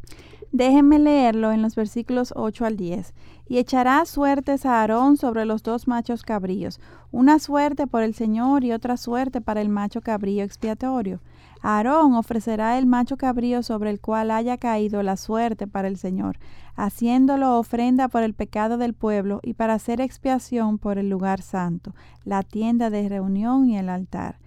[0.51, 3.11] Déjenme leerlo en los versículos 8 al 10.
[3.47, 6.79] Y echará suertes a Aarón sobre los dos machos cabríos,
[7.11, 11.21] una suerte por el Señor y otra suerte para el macho cabrío expiatorio.
[11.67, 16.37] Aarón ofrecerá el macho cabrío sobre el cual haya caído la suerte para el Señor,
[16.75, 21.95] haciéndolo ofrenda por el pecado del pueblo y para hacer expiación por el lugar santo,
[22.23, 24.37] la tienda de reunión y el altar.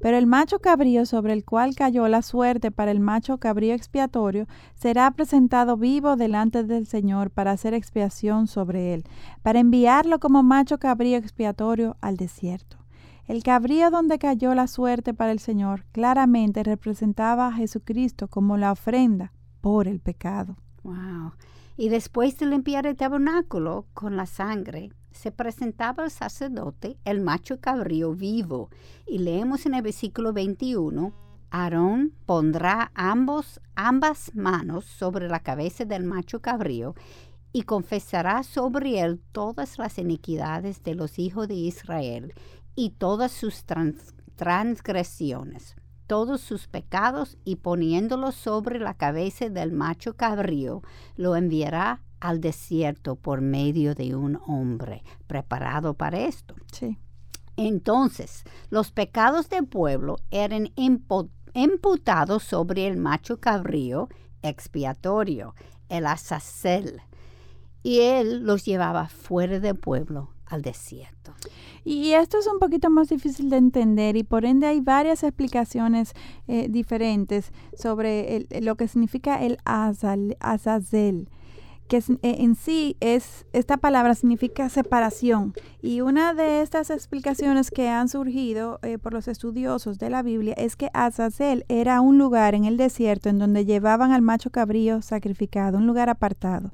[0.00, 4.46] Pero el macho cabrío sobre el cual cayó la suerte para el macho cabrío expiatorio
[4.74, 9.04] será presentado vivo delante del Señor para hacer expiación sobre él,
[9.42, 12.76] para enviarlo como macho cabrío expiatorio al desierto.
[13.26, 18.70] El cabrío donde cayó la suerte para el Señor claramente representaba a Jesucristo como la
[18.70, 20.56] ofrenda por el pecado.
[20.84, 21.32] Wow.
[21.76, 27.60] Y después de limpiar el tabernáculo con la sangre, se presentaba al sacerdote el macho
[27.60, 28.70] cabrío vivo.
[29.08, 31.12] Y leemos en el versículo 21,
[31.50, 36.94] Aarón pondrá ambas manos sobre la cabeza del macho cabrío
[37.52, 42.34] y confesará sobre él todas las iniquidades de los hijos de Israel
[42.76, 45.74] y todas sus trans- transgresiones,
[46.06, 50.82] todos sus pecados, y poniéndolo sobre la cabeza del macho cabrío,
[51.16, 56.54] lo enviará al desierto por medio de un hombre preparado para esto.
[56.72, 56.98] Sí.
[57.56, 64.08] Entonces, los pecados del pueblo eran impo- imputados sobre el macho cabrío
[64.42, 65.54] expiatorio,
[65.88, 67.00] el Azazel,
[67.82, 71.34] y él los llevaba fuera del pueblo al desierto.
[71.84, 76.12] Y esto es un poquito más difícil de entender y por ende hay varias explicaciones
[76.48, 81.28] eh, diferentes sobre el- lo que significa el azazel,
[81.88, 85.54] que eh, en sí es, esta palabra significa separación.
[85.82, 90.54] Y una de estas explicaciones que han surgido eh, por los estudiosos de la Biblia
[90.56, 95.00] es que Azazel era un lugar en el desierto en donde llevaban al macho cabrío
[95.02, 96.72] sacrificado, un lugar apartado.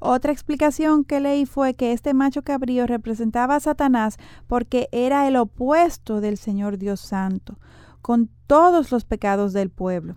[0.00, 5.36] Otra explicación que leí fue que este macho cabrío representaba a Satanás porque era el
[5.36, 7.58] opuesto del Señor Dios Santo,
[8.02, 10.16] con todos los pecados del pueblo.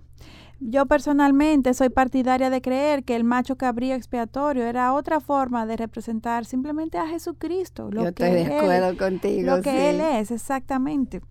[0.62, 5.76] Yo personalmente soy partidaria de creer que el macho cabrío expiatorio era otra forma de
[5.76, 9.56] representar simplemente a Jesucristo, lo Yo que estoy de él- acuerdo contigo.
[9.58, 9.78] lo que sí.
[9.78, 11.22] él es, exactamente.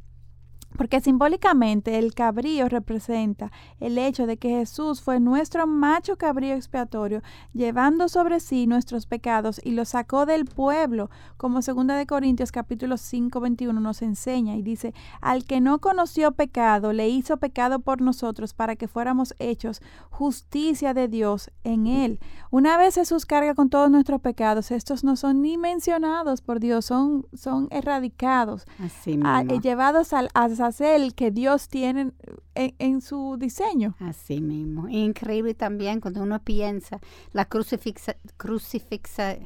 [0.76, 7.22] Porque simbólicamente el cabrío representa el hecho de que Jesús fue nuestro macho cabrío expiatorio,
[7.52, 12.96] llevando sobre sí nuestros pecados y los sacó del pueblo, como 2 de Corintios capítulo
[12.96, 18.00] 5, 21 nos enseña y dice, al que no conoció pecado, le hizo pecado por
[18.00, 22.20] nosotros para que fuéramos hechos justicia de Dios en él.
[22.50, 26.84] Una vez Jesús carga con todos nuestros pecados, estos no son ni mencionados por Dios,
[26.84, 29.54] son, son erradicados Así a- mismo.
[29.56, 30.28] eh, llevados al
[30.64, 32.12] azazel que Dios tiene
[32.54, 33.94] en, su diseño.
[33.98, 34.88] Así mismo.
[34.88, 37.00] Increíble también cuando uno piensa
[37.32, 39.36] la crucifixa, crucifixa,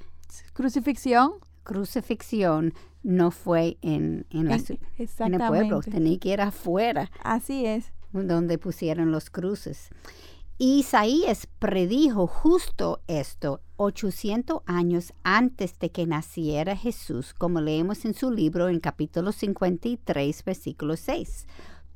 [0.53, 1.33] crucifixión.
[1.65, 7.11] Crucifixión no fue en, en, la, en el pueblo, tenía que ir afuera.
[7.25, 7.93] Así es.
[8.13, 9.91] Donde pusieron los cruces.
[10.59, 18.31] Isaías predijo justo esto 800 años antes de que naciera Jesús, como leemos en su
[18.31, 21.47] libro en capítulo 53, versículo 6.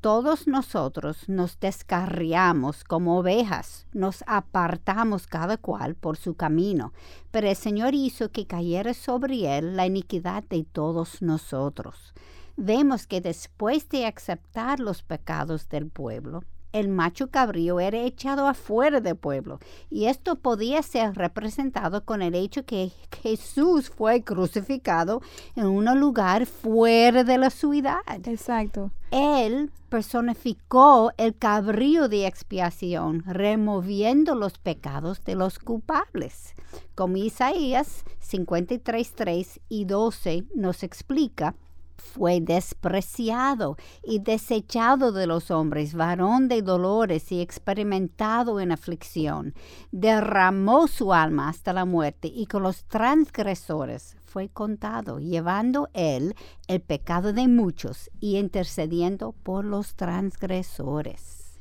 [0.02, 6.92] Todos nosotros nos descarriamos como ovejas, nos apartamos cada cual por su camino,
[7.30, 12.12] pero el Señor hizo que cayera sobre él la iniquidad de todos nosotros.
[12.58, 19.00] Vemos que después de aceptar los pecados del pueblo, el macho cabrío era echado afuera
[19.00, 19.58] del pueblo.
[19.90, 22.92] Y esto podía ser representado con el hecho que
[23.22, 25.22] Jesús fue crucificado
[25.56, 28.00] en un lugar fuera de la ciudad.
[28.24, 28.90] Exacto.
[29.10, 36.54] Él personificó el cabrío de expiación, removiendo los pecados de los culpables.
[36.94, 41.56] Como Isaías 53, y 12 nos explica,
[42.00, 49.54] fue despreciado y desechado de los hombres, varón de dolores y experimentado en aflicción.
[49.92, 56.34] Derramó su alma hasta la muerte y con los transgresores fue contado, llevando él
[56.68, 61.58] el pecado de muchos y intercediendo por los transgresores.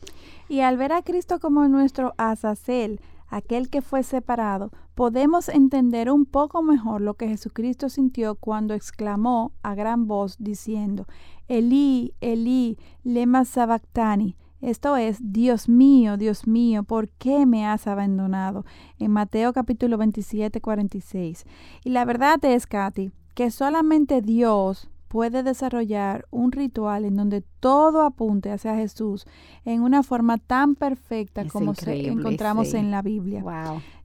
[0.47, 6.25] Y al ver a Cristo como nuestro Azazel, aquel que fue separado, podemos entender un
[6.25, 11.07] poco mejor lo que Jesucristo sintió cuando exclamó a gran voz diciendo,
[11.47, 14.35] Elí, Elí, lema sabactani.
[14.59, 18.65] Esto es, Dios mío, Dios mío, ¿por qué me has abandonado?
[18.99, 21.45] En Mateo capítulo 27, 46.
[21.85, 28.03] Y la verdad es, Katy, que solamente Dios puede desarrollar un ritual en donde todo
[28.03, 29.25] apunte hacia Jesús
[29.65, 33.43] en una forma tan perfecta como se encontramos en la Biblia.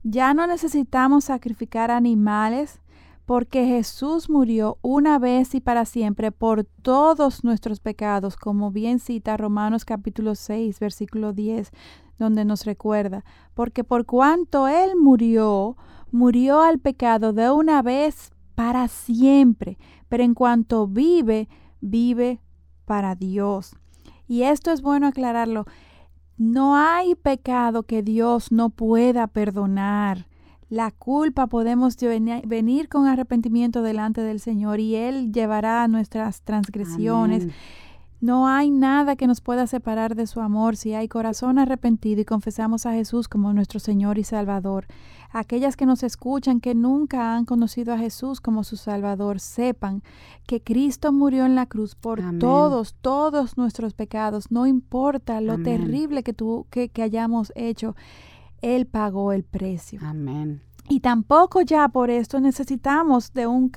[0.03, 2.81] Ya no necesitamos sacrificar animales
[3.25, 9.37] porque Jesús murió una vez y para siempre por todos nuestros pecados, como bien cita
[9.37, 11.71] Romanos capítulo 6, versículo 10,
[12.17, 15.77] donde nos recuerda, porque por cuanto Él murió,
[16.11, 19.77] murió al pecado de una vez para siempre,
[20.09, 21.47] pero en cuanto vive,
[21.81, 22.39] vive
[22.85, 23.75] para Dios.
[24.27, 25.65] Y esto es bueno aclararlo.
[26.37, 30.27] No hay pecado que Dios no pueda perdonar.
[30.69, 37.47] La culpa podemos venir con arrepentimiento delante del Señor y Él llevará nuestras transgresiones.
[38.19, 42.25] No hay nada que nos pueda separar de su amor si hay corazón arrepentido y
[42.25, 44.87] confesamos a Jesús como nuestro Señor y Salvador.
[45.37, 50.01] Aquellas que nos escuchan que nunca han conocido a Jesús como su Salvador, sepan
[50.47, 56.23] que Cristo murió en la cruz por todos, todos nuestros pecados, no importa lo terrible
[56.23, 57.97] que, tú, que, que hayamos hecho,
[58.61, 59.99] Él pagó el precio.
[60.03, 60.61] Amén.
[60.87, 63.69] Y tampoco ya por esto necesitamos de un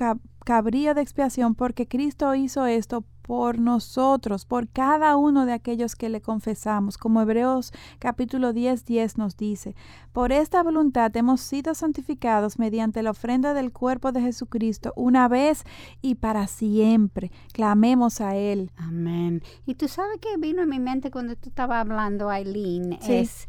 [0.45, 6.09] cabrío de expiación porque Cristo hizo esto por nosotros, por cada uno de aquellos que
[6.09, 9.75] le confesamos, como Hebreos capítulo 10, 10 nos dice,
[10.13, 15.63] por esta voluntad hemos sido santificados mediante la ofrenda del cuerpo de Jesucristo una vez
[16.01, 17.31] y para siempre.
[17.53, 18.71] Clamemos a Él.
[18.77, 19.43] Amén.
[19.67, 23.45] Y tú sabes que vino a mi mente cuando tú estabas hablando, Aileen, es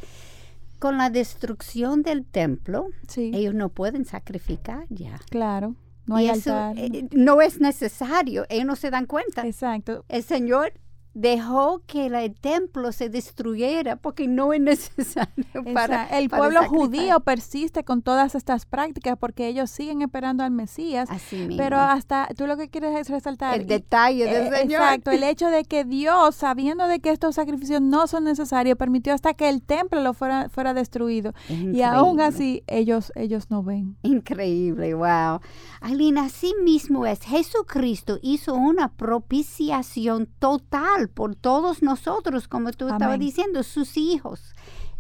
[0.78, 5.18] con la destrucción del templo, ellos no pueden sacrificar ya.
[5.30, 5.74] Claro.
[6.06, 6.78] No hay altar.
[6.78, 9.46] Eh, no es necesario, ellos no se dan cuenta.
[9.46, 10.04] Exacto.
[10.08, 10.72] El Señor
[11.14, 15.44] dejó que el templo se destruyera porque no es necesario
[15.74, 21.08] para el pueblo judío persiste con todas estas prácticas porque ellos siguen esperando al Mesías.
[21.56, 24.82] Pero hasta tú lo que quieres es resaltar el detalle del eh, Señor.
[24.82, 29.12] exacto el hecho de que Dios sabiendo de que estos sacrificios no son necesarios permitió
[29.12, 31.34] hasta que el templo lo fuera fuera destruido.
[31.48, 33.96] Y aún así ellos ellos no ven.
[34.02, 35.40] Increíble wow.
[35.80, 37.20] Alina así mismo es.
[37.22, 44.54] Jesucristo hizo una propiciación total por todos nosotros, como tú estabas diciendo, sus hijos.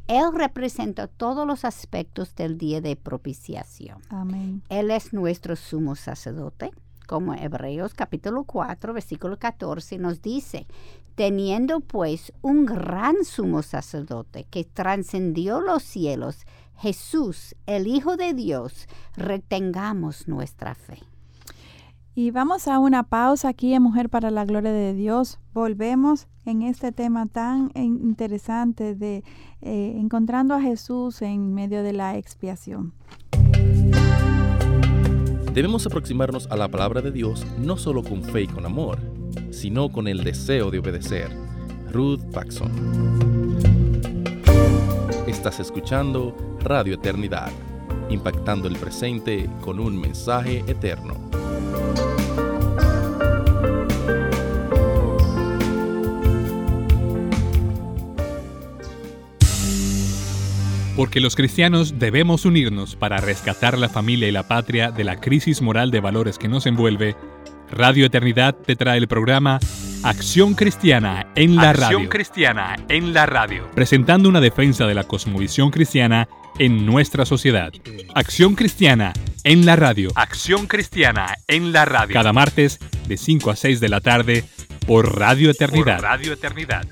[0.06, 3.98] Él representa todos los aspectos del día de propiciación.
[4.08, 4.62] Amén.
[4.68, 6.72] Él es nuestro sumo sacerdote,
[7.06, 10.66] como Hebreos capítulo 4, versículo 14 nos dice,
[11.14, 16.46] teniendo pues un gran sumo sacerdote que trascendió los cielos,
[16.76, 20.98] Jesús, el Hijo de Dios, retengamos nuestra fe.
[22.14, 25.38] Y vamos a una pausa aquí en Mujer para la Gloria de Dios.
[25.54, 29.22] Volvemos en este tema tan interesante de
[29.60, 32.92] eh, encontrando a Jesús en medio de la expiación.
[35.54, 38.98] Debemos aproximarnos a la palabra de Dios no solo con fe y con amor,
[39.50, 41.30] sino con el deseo de obedecer
[41.92, 42.70] Ruth Paxson.
[45.26, 47.50] Estás escuchando Radio Eternidad,
[48.10, 51.30] impactando el presente con un mensaje eterno.
[61.00, 65.62] Porque los cristianos debemos unirnos para rescatar la familia y la patria de la crisis
[65.62, 67.16] moral de valores que nos envuelve,
[67.70, 69.60] Radio Eternidad te trae el programa
[70.02, 71.96] Acción Cristiana en la Radio.
[71.96, 73.70] Acción Cristiana en la Radio.
[73.74, 77.72] Presentando una defensa de la cosmovisión cristiana en nuestra sociedad.
[78.14, 79.12] Acción Cristiana
[79.44, 80.10] en la Radio.
[80.14, 82.14] Acción Cristiana en la Radio.
[82.14, 84.44] Cada martes de 5 a 6 de la tarde
[84.86, 85.96] por Radio Eternidad.
[85.96, 86.86] Por Radio Eternidad.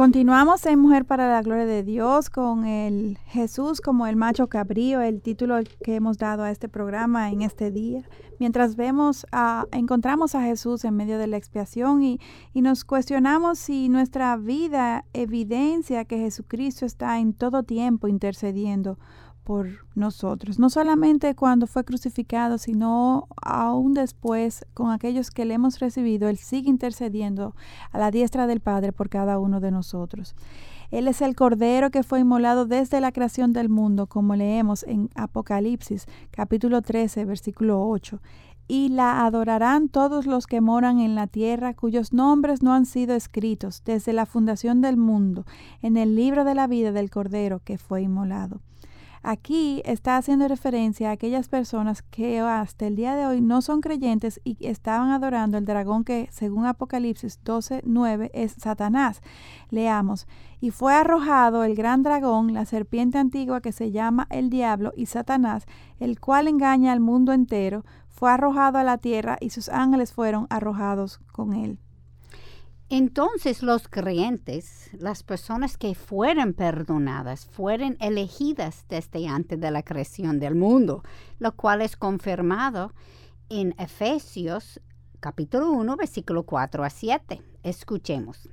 [0.00, 5.02] Continuamos en Mujer para la Gloria de Dios con el Jesús como el macho cabrío,
[5.02, 8.08] el título que hemos dado a este programa en este día.
[8.38, 9.26] Mientras vemos,
[9.72, 12.18] encontramos a Jesús en medio de la expiación y,
[12.54, 18.98] y nos cuestionamos si nuestra vida evidencia que Jesucristo está en todo tiempo intercediendo
[19.44, 25.78] por nosotros, no solamente cuando fue crucificado, sino aún después con aquellos que le hemos
[25.80, 27.54] recibido, Él sigue intercediendo
[27.90, 30.34] a la diestra del Padre por cada uno de nosotros.
[30.90, 35.08] Él es el Cordero que fue inmolado desde la creación del mundo, como leemos en
[35.14, 38.20] Apocalipsis capítulo 13, versículo 8
[38.70, 43.16] y la adorarán todos los que moran en la tierra, cuyos nombres no han sido
[43.16, 45.44] escritos desde la fundación del mundo
[45.82, 48.60] en el libro de la vida del Cordero que fue inmolado.
[49.22, 53.82] Aquí está haciendo referencia a aquellas personas que hasta el día de hoy no son
[53.82, 59.20] creyentes y estaban adorando el dragón que, según Apocalipsis 12, 9, es Satanás.
[59.68, 60.26] Leamos.
[60.58, 65.04] Y fue arrojado el gran dragón, la serpiente antigua que se llama el diablo y
[65.04, 65.66] Satanás,
[65.98, 70.46] el cual engaña al mundo entero, fue arrojado a la tierra y sus ángeles fueron
[70.48, 71.78] arrojados con él.
[72.92, 80.40] Entonces los creyentes, las personas que fueron perdonadas, fueron elegidas desde antes de la creación
[80.40, 81.04] del mundo,
[81.38, 82.92] lo cual es confirmado
[83.48, 84.80] en Efesios
[85.20, 87.40] capítulo 1, versículo 4 a 7.
[87.62, 88.48] Escuchemos.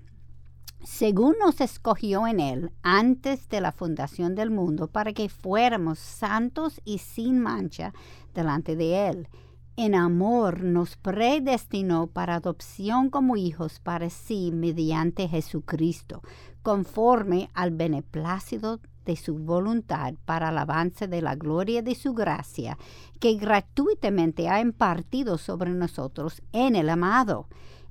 [0.84, 6.80] Según nos escogió en Él antes de la fundación del mundo para que fuéramos santos
[6.86, 7.92] y sin mancha
[8.36, 9.28] delante de Él
[9.78, 16.24] en amor nos predestinó para adopción como hijos para sí mediante Jesucristo,
[16.64, 22.78] conforme al beneplácito de su voluntad para el avance de la gloria de su gracia,
[23.20, 27.48] que gratuitamente ha impartido sobre nosotros en el amado.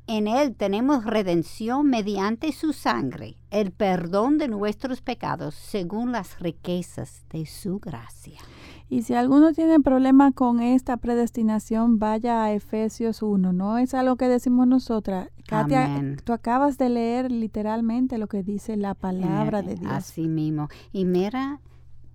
[0.09, 7.25] En Él tenemos redención mediante su sangre, el perdón de nuestros pecados según las riquezas
[7.31, 8.41] de su gracia.
[8.89, 13.53] Y si alguno tiene problema con esta predestinación, vaya a Efesios 1.
[13.53, 15.29] No es algo que decimos nosotras.
[15.47, 16.17] Katia, Amén.
[16.23, 19.91] tú acabas de leer literalmente lo que dice la palabra de Dios.
[19.93, 20.69] Así mismo.
[20.93, 21.61] Y mira,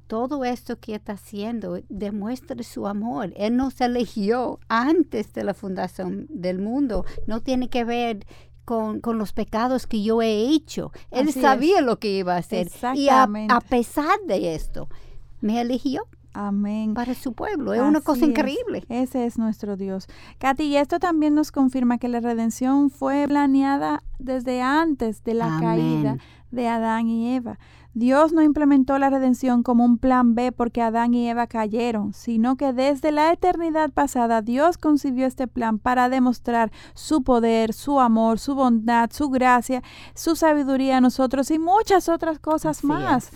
[0.07, 3.34] todo esto que está haciendo demuestra su amor.
[3.36, 7.05] Él nos eligió antes de la fundación del mundo.
[7.28, 8.26] No tiene que ver
[8.63, 10.93] con, con los pecados que yo he hecho.
[11.11, 12.69] Él Así sabía lo que iba a hacer.
[12.95, 13.28] Y a
[13.67, 14.88] pesar de esto,
[15.41, 16.93] me eligió Amén.
[16.93, 17.73] para su pueblo.
[17.73, 18.29] Es una cosa es.
[18.29, 18.84] increíble.
[18.89, 20.07] Ese es nuestro Dios.
[20.39, 25.45] Katy, y esto también nos confirma que la redención fue planeada desde antes de la
[25.47, 25.61] Amén.
[25.61, 26.17] caída
[26.51, 27.57] de Adán y Eva.
[27.93, 32.55] Dios no implementó la redención como un plan B porque Adán y Eva cayeron, sino
[32.55, 38.39] que desde la eternidad pasada Dios concibió este plan para demostrar su poder, su amor,
[38.39, 43.32] su bondad, su gracia, su sabiduría a nosotros y muchas otras cosas Así más es.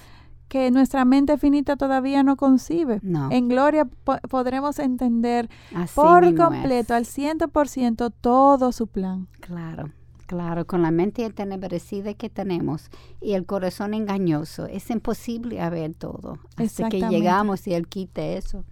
[0.56, 3.02] Que nuestra mente finita todavía no concibe.
[3.04, 3.30] No.
[3.30, 6.34] En gloria po- podremos entender Así por es.
[6.34, 9.28] completo, al ciento por ciento, todo su plan.
[9.42, 9.92] Claro,
[10.28, 12.90] claro, con la mente entenebrecida que tenemos
[13.20, 18.64] y el corazón engañoso, es imposible ver todo hasta que llegamos y Él quite eso.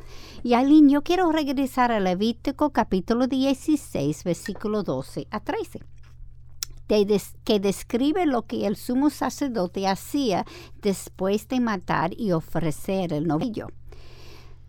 [0.41, 5.81] Y Aline, yo quiero regresar a Levítico capítulo 16, versículo 12 a 13.
[6.88, 10.45] Que describe lo que el sumo sacerdote hacía
[10.81, 13.67] después de matar y ofrecer el novillo.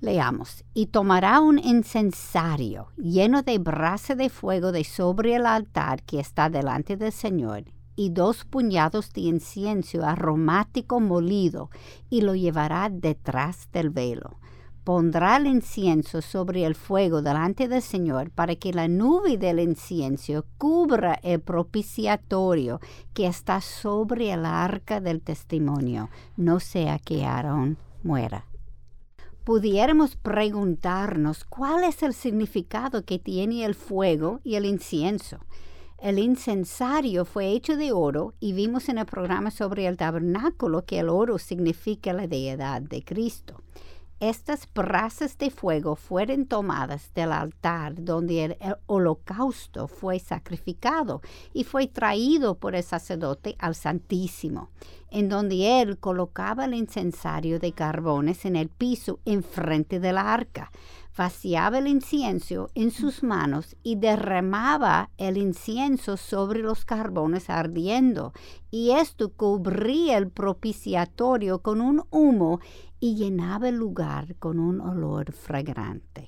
[0.01, 0.65] Leamos.
[0.75, 6.51] Y tomará un incensario lleno de brasa de fuego de sobre el altar que está
[6.51, 7.65] delante del Señor,
[7.97, 11.71] y dos puñados de incienso aromático molido,
[12.11, 14.39] y lo llevará detrás del velo.
[14.85, 20.45] Pondrá el incienso sobre el fuego delante del Señor para que la nube del incienso
[20.59, 22.81] cubra el propiciatorio
[23.15, 28.45] que está sobre el arca del testimonio, no sea que Aarón muera.
[29.45, 35.39] pudiéramos preguntarnos cuál es el significado que tiene el fuego y el incienso.
[35.99, 40.99] El incensario fue hecho de oro y vimos en el programa sobre el tabernáculo que
[40.99, 43.64] el oro significa la deidad de Cristo.
[44.21, 48.57] Estas brasas de fuego fueron tomadas del altar donde el,
[48.87, 51.21] holocausto fue sacrificado
[51.53, 54.71] y fue traído por el sacerdote al Santísimo,
[55.11, 60.71] en donde él colocaba el incensario de carbones en el piso enfrente de la arca
[61.17, 68.33] vaciaba el incienso en sus manos y derramaba el incienso sobre los carbones ardiendo,
[68.71, 72.61] y esto cubría el propiciatorio con un humo
[73.01, 76.27] y llenaba el lugar con un olor fragrante.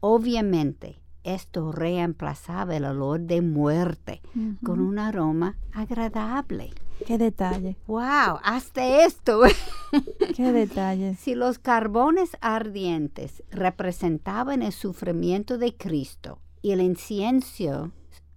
[0.00, 4.60] Obviamente, esto reemplazaba el olor de muerte uh -huh.
[4.62, 6.70] con un aroma agradable.
[7.06, 7.76] Qué detalle.
[7.86, 8.38] ¡Wow!
[8.42, 9.42] Hasta esto.
[10.36, 11.16] Qué detalle.
[11.16, 17.90] Si los carbones ardientes representaban el sufrimiento de Cristo y el incienso,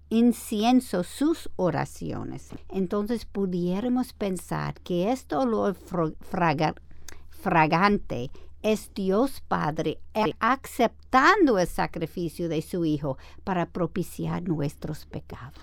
[0.10, 5.76] incienso sus oraciones, entonces pudiéramos pensar que este olor
[6.22, 6.74] fraga,
[7.30, 8.32] fragante
[8.66, 9.99] es Dios Padre
[10.39, 15.53] aceptando el sacrificio de su Hijo para propiciar nuestros pecados.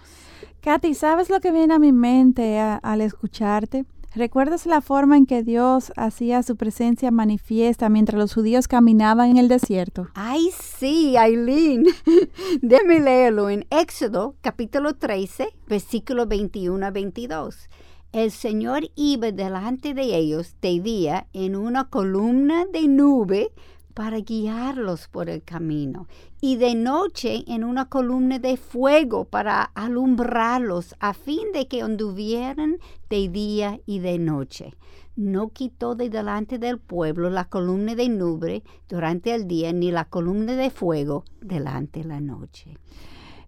[0.61, 3.87] Katy, ¿sabes lo que viene a mi mente a, al escucharte?
[4.15, 9.39] ¿Recuerdas la forma en que Dios hacía su presencia manifiesta mientras los judíos caminaban en
[9.39, 10.09] el desierto?
[10.15, 11.87] Ay, sí, Aileen.
[12.63, 17.69] Déme leerlo en Éxodo capítulo 13, versículo 21 a 22.
[18.13, 23.53] El Señor iba delante de ellos de día en una columna de nube
[23.95, 26.09] para guiarlos por el camino
[26.39, 32.77] y de noche en una columna de fuego para alumbrarlos a fin de que anduvieran
[33.09, 34.75] de día y de noche.
[35.17, 40.05] No quitó de delante del pueblo la columna de nube durante el día ni la
[40.05, 42.77] columna de fuego delante de la noche.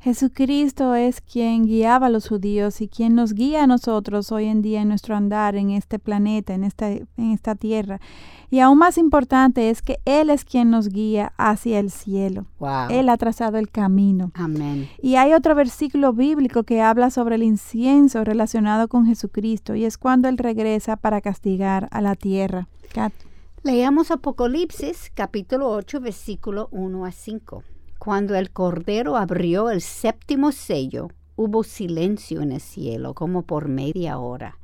[0.05, 4.61] Jesucristo es quien guiaba a los judíos y quien nos guía a nosotros hoy en
[4.61, 8.03] día en nuestro andar en este planeta, en esta, en esta tierra.
[8.51, 12.45] Y aún más importante es que Él es quien nos guía hacia el cielo.
[12.59, 12.91] Wow.
[12.91, 14.31] Él ha trazado el camino.
[14.35, 14.91] Amén.
[15.01, 19.97] Y hay otro versículo bíblico que habla sobre el incienso relacionado con Jesucristo y es
[19.97, 22.69] cuando Él regresa para castigar a la tierra.
[22.93, 23.15] Kat.
[23.63, 27.65] Leamos Apocalipsis capítulo 8 versículo 1 a 5.
[28.05, 34.19] Cuando el Cordero abrió el séptimo sello, hubo silencio en el cielo como por media
[34.19, 34.59] hora.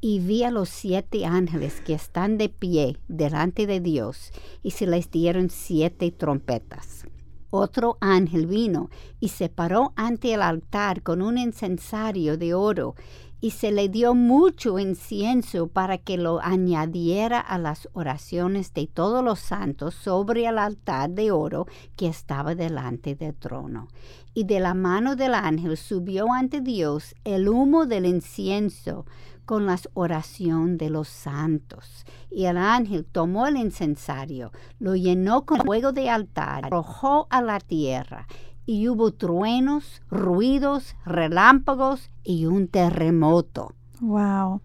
[0.00, 4.30] Y vi a los siete ángeles que están de pie delante de Dios,
[4.62, 7.04] y se les dieron siete trompetas.
[7.50, 8.90] Otro ángel vino
[9.20, 12.94] y se paró ante el altar con un incensario de oro,
[13.40, 19.22] y se le dio mucho incienso para que lo añadiera a las oraciones de todos
[19.22, 21.66] los santos sobre el altar de oro
[21.96, 23.88] que estaba delante del trono.
[24.32, 29.04] Y de la mano del ángel subió ante Dios el humo del incienso
[29.46, 32.04] con la oración de los santos.
[32.30, 37.60] Y el ángel tomó el incensario, lo llenó con fuego de altar, arrojó a la
[37.60, 38.26] tierra
[38.66, 43.72] y hubo truenos, ruidos, relámpagos y un terremoto.
[44.00, 44.60] Wow.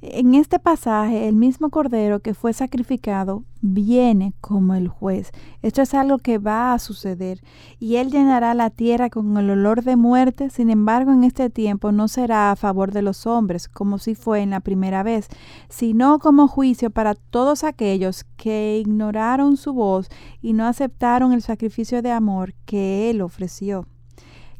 [0.00, 5.32] En este pasaje, el mismo cordero que fue sacrificado viene como el juez.
[5.60, 7.40] Esto es algo que va a suceder
[7.80, 10.50] y él llenará la tierra con el olor de muerte.
[10.50, 14.42] Sin embargo, en este tiempo no será a favor de los hombres, como si fue
[14.42, 15.28] en la primera vez,
[15.68, 20.08] sino como juicio para todos aquellos que ignoraron su voz
[20.40, 23.86] y no aceptaron el sacrificio de amor que él ofreció.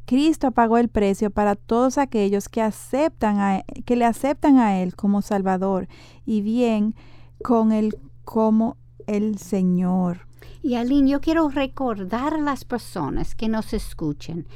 [0.07, 4.95] Cristo pagó el precio para todos aquellos que aceptan a, que le aceptan a él
[4.95, 5.89] como Salvador
[6.25, 6.95] y bien
[7.43, 8.77] con él como
[9.07, 10.27] el Señor.
[10.63, 14.47] Y Aline, yo quiero recordar a las personas que nos escuchen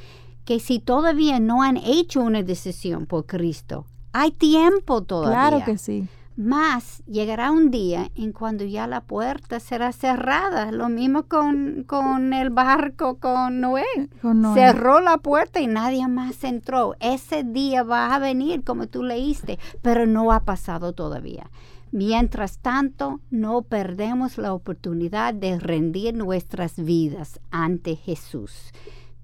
[0.45, 5.49] que si todavía no han hecho una decisión por Cristo, hay tiempo todavía.
[5.49, 6.07] Claro que sí.
[6.37, 10.71] Más llegará un día en cuando ya la puerta será cerrada.
[10.71, 13.83] Lo mismo con, con el barco con Noé.
[14.21, 14.55] Con Noé.
[14.55, 16.95] Cerró la puerta y nadie más entró.
[16.99, 21.51] Ese día va a venir, como tú leíste, pero no ha pasado todavía.
[21.91, 28.71] Mientras tanto, no perdemos la oportunidad de rendir nuestras vidas ante Jesús.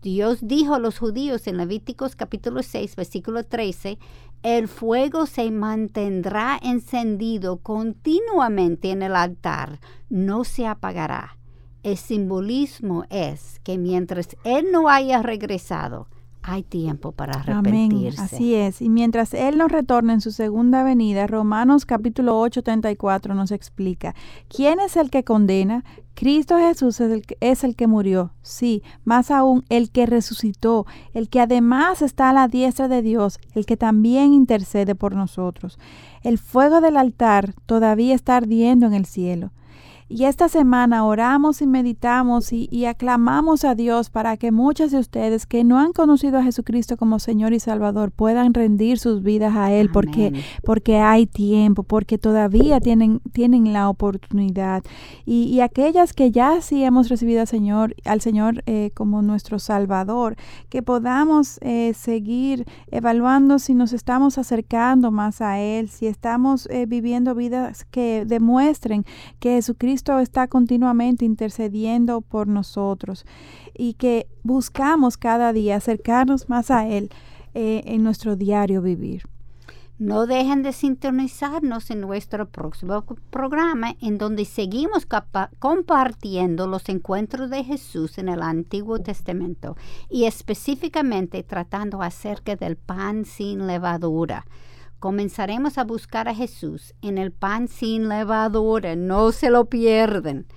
[0.01, 3.97] Dios dijo a los judíos en Levíticos capítulo 6, versículo 13,
[4.43, 9.79] el fuego se mantendrá encendido continuamente en el altar,
[10.09, 11.38] no se apagará.
[11.83, 16.07] El simbolismo es que mientras Él no haya regresado,
[16.47, 18.19] hay tiempo para arrepentirse.
[18.19, 18.33] Amén.
[18.33, 18.81] Así es.
[18.81, 24.15] Y mientras Él nos retorna en su segunda venida, Romanos capítulo 8, 34 nos explica,
[24.47, 25.83] ¿quién es el que condena?
[26.13, 30.87] Cristo Jesús es el, que, es el que murió, sí, más aún el que resucitó,
[31.13, 35.77] el que además está a la diestra de Dios, el que también intercede por nosotros.
[36.23, 39.51] El fuego del altar todavía está ardiendo en el cielo.
[40.09, 45.45] Y esta semana oramos y meditamos y, aclamamos a Dios para que muchas de ustedes
[45.45, 49.73] que no han conocido a Jesucristo como Señor y Salvador puedan rendir sus vidas a
[49.73, 50.31] Él porque,
[50.63, 54.83] porque hay tiempo, porque todavía tienen, tienen la oportunidad.
[55.25, 60.37] Y, aquellas que ya sí hemos recibido al Señor, al Señor eh, como nuestro Salvador,
[60.69, 66.85] que podamos eh, seguir evaluando si nos estamos acercando más a Él, si estamos eh,
[66.85, 69.03] viviendo vidas que demuestren
[69.39, 73.25] que Jesucristo Cristo está continuamente intercediendo por nosotros
[73.73, 77.09] y que buscamos cada día acercarnos más a Él
[77.55, 79.23] eh, en nuestro diario vivir.
[79.97, 85.07] No dejen de sintonizarnos en nuestro próximo programa en donde seguimos
[85.57, 89.77] compartiendo los encuentros de Jesús en el Antiguo Testamento
[90.11, 94.45] y específicamente tratando acerca del pan sin levadura
[94.99, 98.95] comenzaremos a buscar a Jesús en el pan sin levadura.
[98.95, 100.47] No se lo pierden.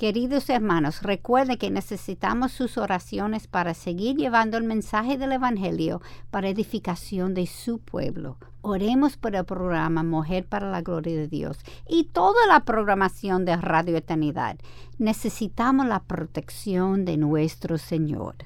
[0.00, 6.48] Queridos hermanos, recuerden que necesitamos sus oraciones para seguir llevando el mensaje del Evangelio para
[6.48, 8.38] edificación de su pueblo.
[8.62, 13.56] Oremos por el programa Mujer para la Gloria de Dios y toda la programación de
[13.56, 14.56] Radio Eternidad.
[14.96, 18.36] Necesitamos la protección de nuestro Señor.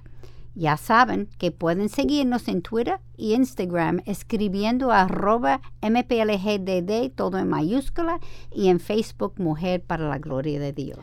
[0.55, 8.21] Ya saben que pueden seguirnos en Twitter y Instagram escribiendo arroba mplgdd todo en mayúscula
[8.53, 10.99] y en Facebook Mujer para la Gloria de Dios.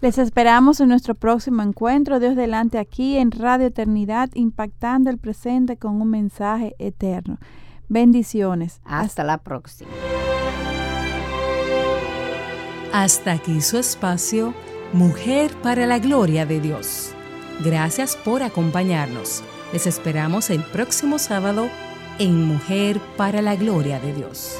[0.00, 5.76] Les esperamos en nuestro próximo encuentro, Dios delante aquí en Radio Eternidad, impactando el presente
[5.76, 7.38] con un mensaje eterno.
[7.88, 8.80] Bendiciones.
[8.84, 9.90] Hasta la próxima.
[12.92, 14.54] Hasta aquí su espacio,
[14.92, 17.13] Mujer para la Gloria de Dios.
[17.60, 19.42] Gracias por acompañarnos.
[19.72, 21.68] Les esperamos el próximo sábado
[22.18, 24.58] en Mujer para la Gloria de Dios.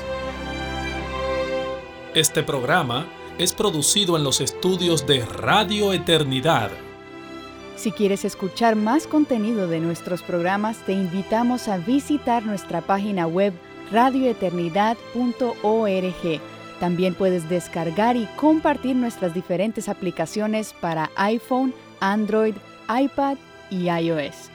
[2.14, 3.06] Este programa
[3.38, 6.70] es producido en los estudios de Radio Eternidad.
[7.76, 13.52] Si quieres escuchar más contenido de nuestros programas, te invitamos a visitar nuestra página web
[13.90, 16.40] radioeternidad.org.
[16.78, 22.54] También puedes descargar y compartir nuestras diferentes aplicaciones para iPhone, Android,
[22.88, 23.36] iPad
[23.70, 24.53] y iOS.